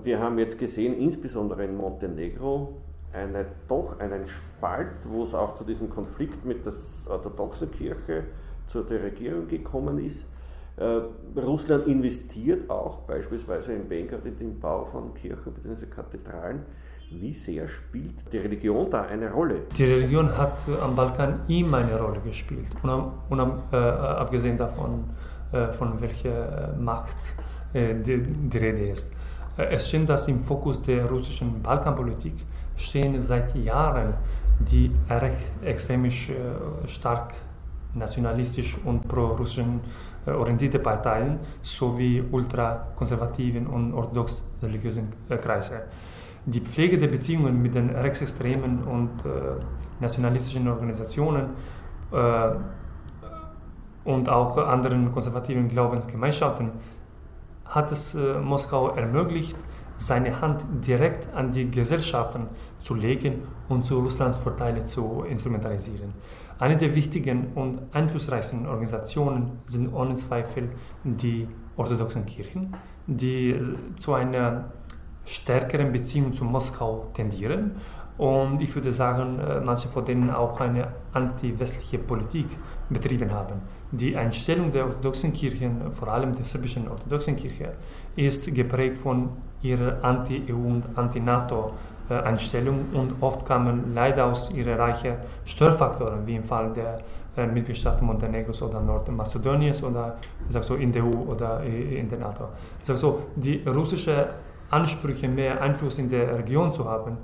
Wir 0.03 0.21
haben 0.21 0.39
jetzt 0.39 0.59
gesehen, 0.59 0.93
insbesondere 0.99 1.65
in 1.65 1.75
Montenegro, 1.75 2.83
eine, 3.15 3.47
doch 3.67 3.99
einen 3.99 4.27
Spalt, 4.29 4.97
wo 5.05 5.23
es 5.23 5.35
auch 5.35 5.55
zu 5.55 5.65
diesem 5.65 5.89
Konflikt 5.89 6.45
mit 6.45 6.67
der 6.67 6.75
orthodoxen 7.09 7.71
Kirche 7.71 8.25
zur 8.83 8.91
Regierung 8.91 9.47
gekommen 9.47 10.05
ist. 10.05 10.27
Äh, 10.77 11.41
Russland 11.41 11.87
investiert 11.87 12.69
auch 12.69 12.99
beispielsweise 13.07 13.73
in 13.73 13.89
Belgrad 13.89 14.25
in 14.25 14.37
den 14.37 14.59
Bau 14.59 14.85
von 14.85 15.15
Kirchen 15.15 15.53
bzw. 15.53 15.87
Kathedralen. 15.87 16.63
Wie 17.11 17.33
sehr 17.33 17.69
spielt 17.69 18.15
die 18.33 18.39
Religion 18.39 18.91
da 18.91 19.03
eine 19.03 19.31
Rolle? 19.31 19.61
Die 19.79 19.85
Religion 19.85 20.37
hat 20.37 20.59
am 20.81 20.97
Balkan 20.97 21.41
immer 21.47 21.77
eine 21.77 22.01
Rolle 22.01 22.21
gespielt, 22.25 22.67
und, 22.83 23.41
äh, 23.73 23.77
abgesehen 23.77 24.59
davon, 24.59 25.05
äh, 25.53 25.69
von 25.75 26.01
welcher 26.01 26.75
Macht 26.81 27.17
äh, 27.73 27.95
die, 27.95 28.21
die, 28.21 28.59
Rede 28.59 28.89
ist. 28.89 29.13
Äh, 29.57 29.75
es 29.75 29.89
stimmt, 29.89 30.09
dass 30.09 30.27
im 30.27 30.43
Fokus 30.43 30.83
der 30.83 31.05
russischen 31.07 31.63
Balkanpolitik 31.63 32.35
stehen 32.77 33.21
seit 33.23 33.55
Jahren 33.55 34.15
die 34.59 34.91
recht 35.09 35.37
extremisch 35.63 36.31
äh, 36.31 36.89
stark 36.89 37.35
nationalistisch 37.95 38.77
und 38.85 39.07
pro-russischen 39.09 39.81
äh, 40.27 40.31
orientierte 40.31 40.79
Parteien 40.79 41.39
sowie 41.63 42.23
ultrakonservativen 42.31 43.67
und 43.67 43.95
orthodox 43.95 44.43
religiösen 44.63 45.13
äh, 45.29 45.37
Kreise. 45.37 45.85
Die 46.47 46.61
Pflege 46.61 46.99
der 46.99 47.09
Beziehungen 47.09 47.63
mit 47.63 47.75
den 47.75 47.91
rechtsextremen 47.91 48.85
und 48.85 49.11
äh, 49.25 49.63
nationalistischen 50.01 50.69
Organisationen 50.69 51.51
äh, 52.13 52.51
und 54.05 54.29
auch 54.29 54.57
anderen 54.59 55.13
konservativen 55.13 55.69
Glaubensgemeinschaften 55.69 56.71
hat 57.65 57.91
es 57.93 58.15
äh, 58.15 58.39
Moskau 58.41 58.91
ermöglicht, 58.91 59.57
seine 59.97 60.41
Hand 60.41 60.63
direkt 60.87 61.33
an 61.35 61.53
die 61.53 61.71
Gesellschaften 61.71 62.49
zu 62.81 62.95
legen 62.95 63.43
und 63.69 63.87
zu 63.87 64.01
Russlands 64.01 64.37
Vorteile 64.39 64.85
zu 64.85 65.25
instrumentalisieren. 65.29 66.13
Eine 66.59 66.77
der 66.77 66.95
wichtigen 66.95 67.49
und 67.55 67.81
einflussreichsten 67.93 68.67
Organisationen 68.67 69.59
sind 69.67 69.93
ohne 69.93 70.15
Zweifel 70.15 70.71
die 71.03 71.49
orthodoxen 71.77 72.25
Kirchen, 72.27 72.77
die 73.07 73.59
zu 73.99 74.15
einer 74.15 74.73
stärkeren 75.25 75.93
Beziehungen 75.93 76.35
zu 76.35 76.45
Moskau 76.45 77.11
tendieren. 77.15 77.73
Und 78.17 78.61
ich 78.63 78.73
würde 78.75 78.93
sagen, 78.93 79.41
äh, 79.41 79.61
manche 79.61 79.89
von 79.89 80.05
denen 80.05 80.31
auch 80.31 80.61
eine 80.61 80.89
anti-westliche 81.13 81.99
Politik 81.99 82.47
betrieben 82.89 83.33
haben. 83.33 83.57
Die 83.91 84.17
Einstellung 84.17 84.71
der 84.71 84.85
orthodoxen 84.87 85.33
Kirchen, 85.33 85.93
vor 85.93 86.09
allem 86.09 86.35
der 86.37 86.45
serbischen 86.45 86.87
orthodoxen 86.89 87.35
Kirche, 87.35 87.73
ist 88.15 88.55
geprägt 88.55 88.99
von 88.99 89.31
ihrer 89.63 90.05
Anti-EU 90.05 90.55
und 90.55 90.85
Anti-NATO-Einstellung 92.09 92.87
und 92.93 93.23
oft 93.23 93.47
kamen 93.47 93.95
leider 93.95 94.27
aus 94.27 94.53
ihren 94.55 94.75
Reichen 94.75 95.15
Störfaktoren, 95.45 96.27
wie 96.27 96.37
im 96.37 96.45
Fall 96.45 96.73
der 96.73 96.99
äh, 97.37 97.47
Mitgliedstaaten 97.47 98.07
Montenegros 98.07 98.63
oder 98.63 98.81
Nordmazedoniens 98.81 99.83
oder 99.83 100.17
sag 100.51 100.65
so, 100.65 100.75
in 100.75 100.93
der 100.93 101.05
EU 101.05 101.31
oder 101.31 101.63
in 101.63 102.09
der 102.09 102.19
NATO. 102.19 102.49
sag 102.83 102.99
so, 102.99 103.23
die 103.37 103.63
russische 103.67 104.29
Ansprüche, 104.71 105.29
mehr 105.29 105.61
Einfluss 105.61 105.99
in 105.99 106.11
der 106.11 106.39
Region 106.39 106.73
zu 106.73 106.89
haben, 106.89 107.19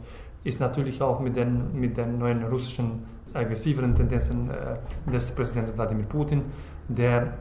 ist 0.44 0.60
natürlich 0.60 1.02
auch 1.02 1.20
mit 1.20 1.36
den, 1.36 1.78
mit 1.78 1.96
den 1.96 2.18
neuen 2.18 2.44
russischen 2.44 3.04
aggressiveren 3.34 3.94
Tendenzen 3.94 4.50
äh, 4.50 5.10
des 5.10 5.34
Präsidenten 5.34 5.76
Wladimir 5.76 6.06
Putin, 6.06 6.42
der 6.88 7.34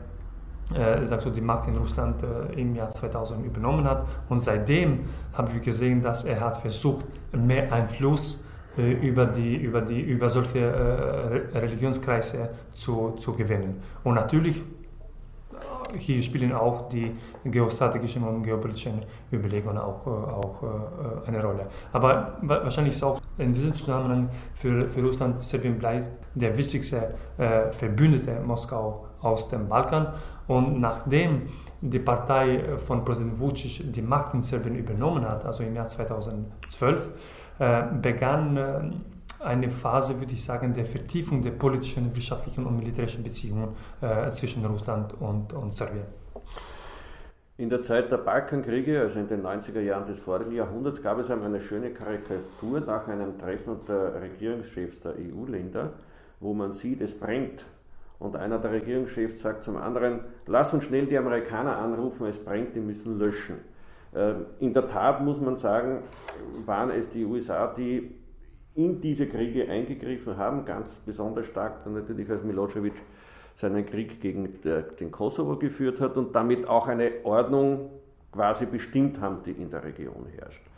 äh, 0.74 1.04
sagt 1.06 1.22
so, 1.22 1.30
die 1.30 1.40
Macht 1.40 1.68
in 1.68 1.76
Russland 1.76 2.22
äh, 2.22 2.60
im 2.60 2.74
Jahr 2.74 2.90
2000 2.90 3.44
übernommen 3.44 3.84
hat. 3.84 4.06
Und 4.28 4.40
seitdem 4.40 5.00
haben 5.32 5.52
wir 5.52 5.60
gesehen, 5.60 6.02
dass 6.02 6.24
er 6.24 6.40
hat 6.40 6.60
versucht, 6.60 7.04
mehr 7.32 7.72
Einfluss 7.72 8.46
äh, 8.76 8.92
über, 8.92 9.26
die, 9.26 9.56
über, 9.56 9.80
die, 9.80 10.00
über 10.00 10.30
solche 10.30 10.58
äh, 10.58 11.58
Religionskreise 11.58 12.50
zu, 12.74 13.16
zu 13.18 13.34
gewinnen. 13.34 13.82
Und 14.04 14.14
natürlich 14.14 14.62
hier 15.98 16.22
spielen 16.22 16.52
auch 16.52 16.88
die 16.88 17.12
geostrategischen 17.44 18.22
und 18.22 18.42
geopolitischen 18.42 19.02
Überlegungen 19.32 19.78
auch, 19.78 20.06
äh, 20.06 20.10
auch 20.10 20.62
äh, 20.62 21.28
eine 21.28 21.42
Rolle. 21.42 21.66
Aber 21.92 22.38
wahrscheinlich 22.42 22.94
ist 22.94 23.02
auch 23.02 23.20
in 23.38 23.52
diesem 23.52 23.74
Zusammenhang 23.74 24.28
für, 24.54 24.88
für 24.88 25.02
Russland 25.02 25.42
Serbien 25.42 25.78
bleibt 25.78 26.06
der 26.34 26.56
wichtigste 26.56 27.14
äh, 27.38 27.72
Verbündete 27.72 28.40
Moskau 28.44 29.06
aus 29.22 29.48
dem 29.48 29.68
Balkan. 29.68 30.08
Und 30.46 30.80
nachdem 30.80 31.48
die 31.80 31.98
Partei 31.98 32.64
von 32.86 33.04
Präsident 33.04 33.38
Vucic 33.38 33.92
die 33.92 34.02
Macht 34.02 34.34
in 34.34 34.42
Serbien 34.42 34.76
übernommen 34.76 35.28
hat, 35.28 35.44
also 35.44 35.62
im 35.62 35.74
Jahr 35.74 35.86
2012, 35.86 37.08
äh, 37.58 37.82
begann 38.00 38.56
äh, 38.56 38.80
eine 39.42 39.70
Phase, 39.70 40.18
würde 40.20 40.32
ich 40.32 40.44
sagen, 40.44 40.74
der 40.74 40.84
Vertiefung 40.84 41.42
der 41.42 41.52
politischen, 41.52 42.14
wirtschaftlichen 42.14 42.66
und 42.66 42.76
militärischen 42.76 43.22
Beziehungen 43.22 43.68
äh, 44.00 44.30
zwischen 44.32 44.64
Russland 44.64 45.14
und, 45.20 45.52
und 45.52 45.72
Serbien. 45.72 46.04
In 47.56 47.68
der 47.68 47.82
Zeit 47.82 48.10
der 48.10 48.18
Balkankriege, 48.18 49.00
also 49.00 49.18
in 49.18 49.28
den 49.28 49.42
90er 49.42 49.80
Jahren 49.80 50.06
des 50.06 50.18
vorigen 50.18 50.52
Jahrhunderts, 50.52 51.02
gab 51.02 51.18
es 51.18 51.30
einmal 51.30 51.48
eine 51.48 51.60
schöne 51.60 51.90
Karikatur 51.90 52.80
nach 52.80 53.06
einem 53.06 53.38
Treffen 53.38 53.76
der 53.86 54.22
Regierungschefs 54.22 55.00
der 55.00 55.12
EU-Länder, 55.18 55.90
wo 56.40 56.54
man 56.54 56.72
sieht, 56.72 57.02
es 57.02 57.18
brennt. 57.18 57.66
Und 58.20 58.36
einer 58.36 58.58
der 58.58 58.72
Regierungschefs 58.72 59.40
sagt 59.40 59.64
zum 59.64 59.76
anderen, 59.76 60.20
lass 60.46 60.72
uns 60.72 60.84
schnell 60.84 61.06
die 61.06 61.18
Amerikaner 61.18 61.78
anrufen, 61.78 62.26
es 62.26 62.38
brennt, 62.38 62.76
die 62.76 62.80
müssen 62.80 63.18
löschen. 63.18 63.56
Ähm, 64.14 64.44
in 64.60 64.74
der 64.74 64.86
Tat 64.86 65.22
muss 65.22 65.40
man 65.40 65.56
sagen, 65.56 66.02
waren 66.66 66.90
es 66.90 67.08
die 67.08 67.24
USA, 67.24 67.66
die 67.66 68.14
in 68.74 69.00
diese 69.00 69.26
Kriege 69.26 69.68
eingegriffen 69.68 70.36
haben, 70.36 70.64
ganz 70.66 71.00
besonders 71.06 71.46
stark 71.46 71.82
dann 71.82 71.94
natürlich 71.94 72.30
als 72.30 72.44
Milosevic 72.44 72.94
seinen 73.56 73.84
Krieg 73.86 74.20
gegen 74.20 74.60
den 74.62 75.10
Kosovo 75.10 75.56
geführt 75.56 76.00
hat 76.00 76.16
und 76.16 76.34
damit 76.34 76.68
auch 76.68 76.88
eine 76.88 77.10
Ordnung 77.24 77.90
quasi 78.32 78.66
bestimmt 78.66 79.20
haben, 79.20 79.42
die 79.44 79.52
in 79.52 79.70
der 79.70 79.82
Region 79.82 80.26
herrscht. 80.38 80.69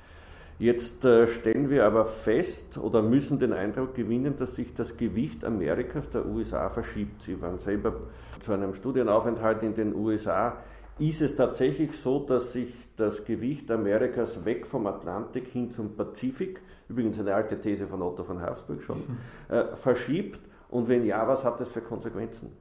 Jetzt 0.59 1.05
äh, 1.05 1.27
stellen 1.27 1.71
wir 1.71 1.85
aber 1.85 2.05
fest 2.05 2.79
oder 2.79 3.03
müssen 3.03 3.39
den 3.39 3.53
Eindruck 3.53 3.95
gewinnen, 3.95 4.37
dass 4.39 4.55
sich 4.55 4.75
das 4.75 4.97
Gewicht 4.97 5.45
Amerikas 5.45 6.09
der 6.11 6.27
USA 6.27 6.69
verschiebt. 6.69 7.23
Sie 7.23 7.41
waren 7.41 7.59
selber 7.59 7.95
zu 8.41 8.53
einem 8.53 8.75
Studienaufenthalt 8.75 9.63
in 9.63 9.75
den 9.75 9.95
USA. 9.95 10.59
Ist 10.99 11.23
es 11.23 11.35
tatsächlich 11.35 11.93
so, 11.93 12.21
dass 12.21 12.53
sich 12.53 12.73
das 12.97 13.25
Gewicht 13.25 13.71
Amerikas 13.71 14.45
weg 14.45 14.67
vom 14.67 14.87
Atlantik 14.87 15.49
hin 15.49 15.71
zum 15.71 15.97
Pazifik 15.97 16.61
übrigens 16.89 17.19
eine 17.19 17.35
alte 17.35 17.59
These 17.59 17.87
von 17.87 18.03
Otto 18.03 18.23
von 18.23 18.41
Habsburg 18.41 18.83
schon, 18.83 19.03
äh, 19.49 19.75
verschiebt? 19.75 20.39
Und 20.69 20.89
wenn 20.89 21.05
ja, 21.05 21.27
was 21.27 21.45
hat 21.45 21.61
das 21.61 21.71
für 21.71 21.81
Konsequenzen? 21.81 22.53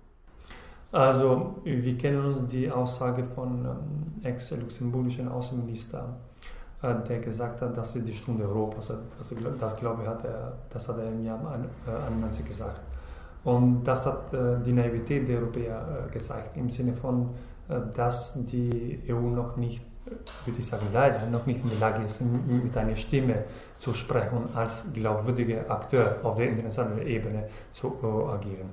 Also, 0.91 1.55
wir 1.63 1.97
kennen 1.97 2.25
uns 2.25 2.49
die 2.49 2.69
Aussage 2.69 3.23
von 3.23 3.65
ähm, 3.65 4.25
ex-luxemburgischen 4.25 5.29
Außenminister, 5.29 6.17
der 6.81 7.19
gesagt 7.19 7.61
hat, 7.61 7.77
dass 7.77 7.93
sie 7.93 8.01
die 8.01 8.13
Stunde 8.13 8.43
Europas, 8.45 8.91
also, 8.91 9.35
das 9.59 9.77
glaube 9.77 10.01
ich, 10.01 10.07
hat 10.07 10.25
er, 10.25 10.53
das 10.69 10.89
hat 10.89 10.97
er 10.97 11.09
im 11.09 11.23
Jahr 11.23 11.39
91 12.07 12.43
äh, 12.45 12.47
gesagt. 12.47 12.81
Und 13.43 13.83
das 13.83 14.05
hat 14.05 14.33
äh, 14.33 14.59
die 14.65 14.73
Naivität 14.73 15.27
der 15.27 15.39
Europäer 15.39 16.05
äh, 16.07 16.11
gezeigt, 16.11 16.57
im 16.57 16.69
Sinne 16.69 16.93
von, 16.93 17.29
äh, 17.69 17.75
dass 17.95 18.45
die 18.45 18.99
EU 19.07 19.19
noch 19.19 19.57
nicht, 19.57 19.81
würde 20.45 20.59
ich 20.59 20.65
sagen, 20.65 20.87
leider 20.91 21.25
noch 21.27 21.45
nicht 21.45 21.63
in 21.63 21.69
der 21.69 21.79
Lage 21.79 22.03
ist, 22.03 22.21
mit 22.21 22.75
einer 22.75 22.95
Stimme 22.95 23.43
zu 23.79 23.93
sprechen 23.93 24.49
als 24.55 24.85
glaubwürdiger 24.93 25.69
Akteur 25.69 26.17
auf 26.23 26.37
der 26.37 26.49
internationalen 26.49 27.05
Ebene 27.05 27.47
zu 27.73 27.95
äh, 28.01 28.33
agieren. 28.33 28.69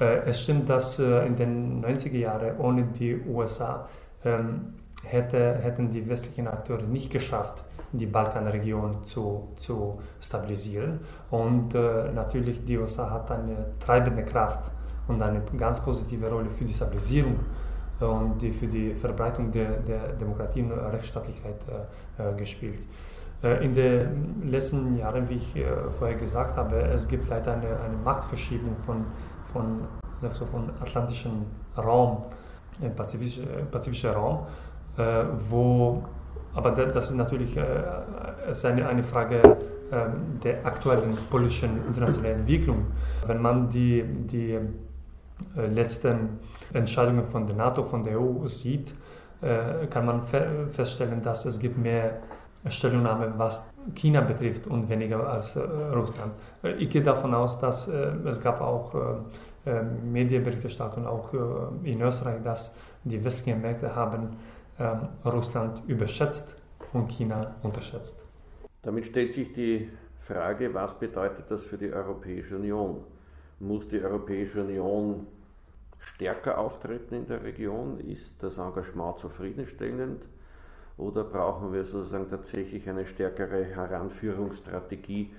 Äh, 0.00 0.30
es 0.30 0.42
stimmt, 0.42 0.68
dass 0.68 0.98
äh, 0.98 1.26
in 1.26 1.36
den 1.36 1.84
90er 1.84 2.16
Jahren 2.16 2.58
ohne 2.58 2.84
die 2.84 3.20
USA 3.26 3.88
ähm, 4.24 4.74
hätte, 5.04 5.54
hätten 5.62 5.90
die 5.92 6.08
westlichen 6.08 6.48
Akteure 6.48 6.82
nicht 6.82 7.10
geschafft, 7.10 7.64
die 7.92 8.06
Balkanregion 8.06 9.04
zu, 9.04 9.48
zu 9.56 10.00
stabilisieren. 10.20 11.00
Und 11.30 11.74
äh, 11.74 12.12
natürlich 12.12 12.64
die 12.64 12.78
USA 12.78 13.10
hat 13.10 13.30
eine 13.30 13.66
treibende 13.84 14.24
Kraft 14.24 14.70
und 15.08 15.20
eine 15.22 15.42
ganz 15.56 15.84
positive 15.84 16.28
Rolle 16.30 16.50
für 16.50 16.64
die 16.64 16.74
Stabilisierung 16.74 17.36
und 18.00 18.40
die, 18.40 18.52
für 18.52 18.66
die 18.66 18.94
Verbreitung 18.94 19.52
der, 19.52 19.78
der 19.80 20.12
Demokratie 20.14 20.62
und 20.62 20.72
Rechtsstaatlichkeit 20.72 21.56
äh, 22.18 22.36
gespielt. 22.36 22.78
Äh, 23.42 23.64
in 23.64 23.74
den 23.74 24.50
letzten 24.50 24.96
Jahren, 24.96 25.28
wie 25.28 25.34
ich 25.34 25.56
äh, 25.56 25.64
vorher 25.98 26.16
gesagt 26.16 26.56
habe, 26.56 26.76
es 26.76 27.08
gibt 27.08 27.28
leider 27.28 27.52
eine, 27.52 27.80
eine 27.80 27.96
Machtverschiebung 28.04 28.76
von, 28.84 29.06
von, 29.52 29.80
also 30.22 30.46
von 30.46 30.70
atlantischem 30.80 31.46
Raum, 31.76 32.24
äh, 32.82 32.90
pazifischer, 32.90 33.42
pazifischer 33.70 34.12
Raum, 34.12 34.46
wo, 35.48 36.02
aber 36.54 36.70
das 36.72 37.10
ist 37.10 37.16
natürlich 37.16 37.56
ist 38.48 38.64
eine, 38.64 38.88
eine 38.88 39.04
Frage 39.04 39.40
ähm, 39.92 40.40
der 40.42 40.64
aktuellen 40.64 41.16
politischen 41.30 41.76
internationalen 41.86 42.40
Entwicklung. 42.40 42.86
Wenn 43.26 43.40
man 43.40 43.68
die, 43.68 44.02
die 44.02 44.58
letzten 45.56 46.40
Entscheidungen 46.72 47.24
von 47.26 47.46
der 47.46 47.56
NATO, 47.56 47.84
von 47.84 48.04
der 48.04 48.20
EU 48.20 48.46
sieht, 48.46 48.92
kann 49.40 50.04
man 50.04 50.22
feststellen, 50.70 51.22
dass 51.22 51.46
es 51.46 51.58
gibt 51.58 51.78
mehr 51.78 52.20
Stellungnahme, 52.68 53.32
was 53.38 53.72
China 53.94 54.20
betrifft 54.20 54.66
und 54.66 54.88
weniger 54.88 55.26
als 55.26 55.56
äh, 55.56 55.60
Russland. 55.94 56.32
Äh, 56.62 56.72
ich 56.72 56.90
gehe 56.90 57.02
davon 57.02 57.34
aus, 57.34 57.58
dass 57.58 57.88
äh, 57.88 58.12
es 58.26 58.42
gab 58.42 58.60
auch 58.60 58.94
äh, 58.94 59.70
äh 59.70 59.82
Medienberichterstattung 59.82 61.06
auch 61.06 61.32
äh, 61.32 61.90
in 61.90 62.02
Österreich, 62.02 62.42
dass 62.44 62.76
die 63.04 63.24
westlichen 63.24 63.62
Märkte 63.62 63.94
haben 63.94 64.36
ähm, 64.80 65.08
Russland 65.24 65.82
überschätzt 65.86 66.56
und 66.92 67.08
China 67.08 67.54
unterschätzt. 67.62 68.20
Damit 68.82 69.06
stellt 69.06 69.32
sich 69.32 69.52
die 69.52 69.88
Frage, 70.20 70.72
was 70.72 70.98
bedeutet 70.98 71.50
das 71.50 71.64
für 71.64 71.76
die 71.76 71.92
Europäische 71.92 72.56
Union? 72.56 73.04
Muss 73.58 73.86
die 73.88 74.02
Europäische 74.02 74.62
Union 74.62 75.26
stärker 75.98 76.56
auftreten 76.58 77.14
in 77.14 77.26
der 77.26 77.44
Region? 77.44 78.00
Ist 78.00 78.42
das 78.42 78.56
Engagement 78.56 79.18
zufriedenstellend? 79.18 80.22
Oder 80.96 81.24
brauchen 81.24 81.72
wir 81.72 81.84
sozusagen 81.84 82.30
tatsächlich 82.30 82.88
eine 82.88 83.06
stärkere 83.06 83.64
Heranführungsstrategie, 83.64 85.30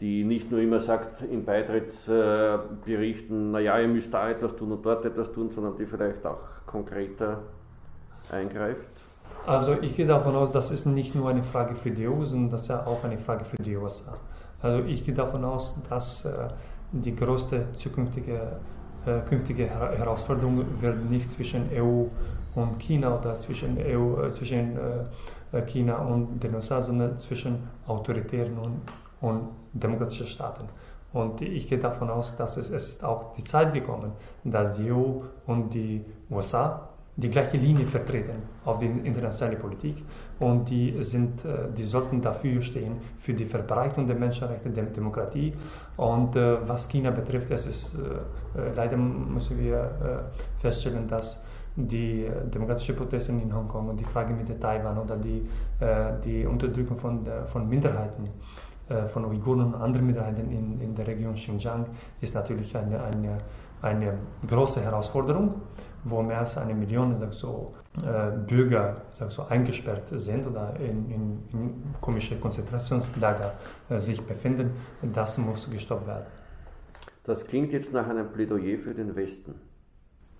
die 0.00 0.24
nicht 0.24 0.50
nur 0.50 0.60
immer 0.60 0.80
sagt 0.80 1.22
in 1.22 1.44
Beitrittsberichten, 1.44 3.52
naja, 3.52 3.78
ihr 3.78 3.88
müsst 3.88 4.12
da 4.12 4.30
etwas 4.30 4.56
tun 4.56 4.72
und 4.72 4.84
dort 4.84 5.04
etwas 5.04 5.30
tun, 5.32 5.50
sondern 5.50 5.76
die 5.76 5.86
vielleicht 5.86 6.26
auch 6.26 6.40
konkreter 6.66 7.42
eingreift? 8.32 8.88
Also 9.46 9.76
ich 9.80 9.96
gehe 9.96 10.06
davon 10.06 10.36
aus, 10.36 10.52
das 10.52 10.70
ist 10.70 10.86
nicht 10.86 11.14
nur 11.14 11.28
eine 11.28 11.42
Frage 11.42 11.74
für 11.74 11.90
die 11.90 12.06
EU, 12.06 12.24
sondern 12.24 12.50
das 12.50 12.64
ist 12.64 12.70
auch 12.70 13.02
eine 13.02 13.18
Frage 13.18 13.44
für 13.44 13.56
die 13.56 13.76
USA. 13.76 14.16
Also 14.60 14.84
ich 14.86 15.04
gehe 15.04 15.14
davon 15.14 15.44
aus, 15.44 15.80
dass 15.88 16.24
äh, 16.24 16.48
die 16.92 17.14
größte 17.16 17.66
zukünftige 17.76 18.40
äh, 19.04 19.18
künftige 19.28 19.68
Herausforderung 19.68 20.64
wird 20.80 21.10
nicht 21.10 21.28
zwischen 21.28 21.68
EU 21.74 22.04
und 22.54 22.78
China 22.78 23.18
oder 23.18 23.34
zwischen, 23.34 23.76
EU, 23.78 24.22
äh, 24.22 24.30
zwischen 24.30 24.78
China 25.66 25.96
und 25.96 26.40
den 26.40 26.54
USA, 26.54 26.80
sondern 26.80 27.18
zwischen 27.18 27.68
autoritären 27.86 28.56
und, 28.56 28.80
und 29.20 29.48
demokratischen 29.72 30.26
Staaten. 30.26 30.64
Und 31.12 31.42
ich 31.42 31.68
gehe 31.68 31.78
davon 31.78 32.08
aus, 32.08 32.36
dass 32.36 32.56
es, 32.56 32.70
es 32.70 32.88
ist 32.88 33.04
auch 33.04 33.34
die 33.34 33.44
Zeit 33.44 33.74
gekommen, 33.74 34.12
dass 34.44 34.76
die 34.76 34.90
EU 34.90 35.20
und 35.46 35.74
die 35.74 36.04
USA 36.30 36.88
die 37.14 37.28
gleiche 37.28 37.58
Linie 37.58 37.86
vertreten 37.86 38.42
auf 38.64 38.78
die 38.78 38.86
internationale 38.86 39.56
Politik 39.56 40.02
und 40.38 40.70
die, 40.70 41.02
sind, 41.02 41.44
äh, 41.44 41.70
die 41.76 41.84
sollten 41.84 42.22
dafür 42.22 42.62
stehen, 42.62 42.96
für 43.18 43.34
die 43.34 43.44
Verbreitung 43.44 44.06
der 44.06 44.16
Menschenrechte, 44.16 44.70
der 44.70 44.84
Demokratie. 44.84 45.52
Und 45.96 46.34
äh, 46.36 46.56
was 46.66 46.88
China 46.88 47.10
betrifft, 47.10 47.50
es 47.50 47.66
ist, 47.66 47.94
äh, 47.94 47.98
leider 48.74 48.96
müssen 48.96 49.58
wir 49.58 50.30
feststellen, 50.58 51.06
dass 51.08 51.44
die 51.74 52.28
demokratischen 52.52 52.96
Proteste 52.96 53.32
in 53.32 53.54
Hongkong 53.54 53.88
und 53.88 54.00
die 54.00 54.04
Frage 54.04 54.34
mit 54.34 54.48
der 54.48 54.60
Taiwan 54.60 54.98
oder 54.98 55.16
die, 55.16 55.48
die 56.22 56.44
Unterdrückung 56.44 56.98
von, 56.98 57.26
von 57.50 57.66
Minderheiten 57.66 58.28
von 59.10 59.24
Uiguren 59.24 59.60
und 59.60 59.74
anderen 59.76 60.04
Minderheiten 60.04 60.52
in, 60.52 60.78
in 60.82 60.94
der 60.94 61.06
Region 61.06 61.34
Xinjiang 61.34 61.86
ist 62.20 62.34
natürlich 62.34 62.76
eine, 62.76 63.02
eine, 63.02 63.38
eine 63.80 64.18
große 64.46 64.82
Herausforderung 64.82 65.62
wo 66.04 66.22
mehr 66.22 66.40
als 66.40 66.56
eine 66.58 66.74
Million 66.74 67.16
sag 67.16 67.32
so, 67.34 67.74
äh, 67.96 68.36
Bürger 68.46 69.02
sag 69.12 69.30
so, 69.30 69.44
eingesperrt 69.44 70.08
sind 70.08 70.46
oder 70.46 70.74
in, 70.80 71.10
in, 71.10 71.42
in 71.52 71.84
komische 72.00 72.36
Konzentrationslager 72.38 73.54
äh, 73.88 73.98
sich 73.98 74.20
befinden, 74.20 74.72
das 75.12 75.38
muss 75.38 75.70
gestoppt 75.70 76.06
werden. 76.06 76.26
Das 77.24 77.46
klingt 77.46 77.72
jetzt 77.72 77.92
nach 77.92 78.08
einem 78.08 78.32
Plädoyer 78.32 78.78
für 78.78 78.94
den 78.94 79.14
Westen. 79.14 79.54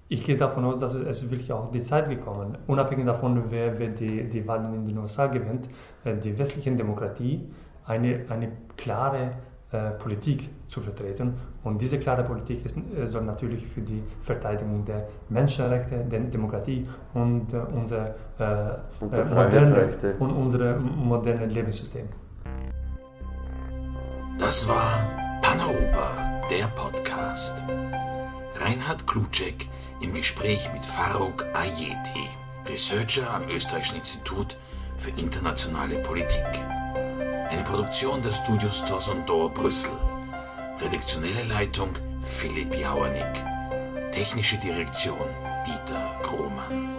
Ich 0.08 0.24
gehe 0.24 0.36
davon 0.36 0.64
aus, 0.64 0.78
dass 0.78 0.94
es, 0.94 1.30
wirklich 1.30 1.52
auch 1.52 1.70
die 1.70 1.82
Zeit 1.82 2.08
gekommen 2.10 2.58
Unabhängig 2.66 3.06
davon, 3.06 3.44
wer, 3.50 3.78
wer 3.78 3.88
die, 3.88 4.28
die 4.28 4.46
Wahlen 4.46 4.74
in 4.74 4.86
den 4.86 4.98
USA 4.98 5.26
gewinnt, 5.28 5.68
äh, 6.04 6.16
die 6.16 6.36
westliche 6.38 6.70
Demokratie 6.72 7.48
eine, 7.86 8.24
eine 8.28 8.52
klare 8.76 9.32
äh, 9.70 9.92
Politik 9.92 10.50
zu 10.72 10.80
vertreten. 10.80 11.34
Und 11.64 11.80
diese 11.80 11.98
klare 11.98 12.24
Politik 12.24 12.64
ist, 12.64 12.76
äh, 12.76 13.06
soll 13.06 13.22
natürlich 13.22 13.66
für 13.66 13.82
die 13.82 14.02
Verteidigung 14.22 14.84
der 14.86 15.06
Menschenrechte, 15.28 15.96
der 16.10 16.20
Demokratie 16.20 16.88
und, 17.12 17.52
äh, 17.52 17.58
unser, 17.58 18.06
äh, 18.38 18.78
und, 19.00 19.12
moderne, 19.12 20.16
und 20.18 20.30
unsere 20.30 20.78
moderne 20.78 21.46
Lebenssystem. 21.46 22.06
Das 24.38 24.66
war 24.66 25.06
Paneuropa, 25.42 26.08
der 26.50 26.66
Podcast. 26.74 27.62
Reinhard 28.58 29.06
Klutschek 29.06 29.68
im 30.00 30.14
Gespräch 30.14 30.70
mit 30.72 30.84
Faruk 30.86 31.44
Ayeti, 31.52 32.28
Researcher 32.66 33.28
am 33.34 33.42
Österreichischen 33.54 33.96
Institut 33.96 34.56
für 34.96 35.10
internationale 35.10 35.96
Politik. 35.98 36.46
Eine 37.50 37.62
Produktion 37.64 38.22
der 38.22 38.32
Studios 38.32 38.84
Dor 39.26 39.52
Brüssel. 39.52 39.92
Redaktionelle 40.80 41.44
Leitung 41.48 41.90
Philipp 42.22 42.74
Jauernick. 42.74 43.44
Technische 44.10 44.58
Direktion 44.58 45.28
Dieter 45.66 46.20
Grohmann. 46.22 46.91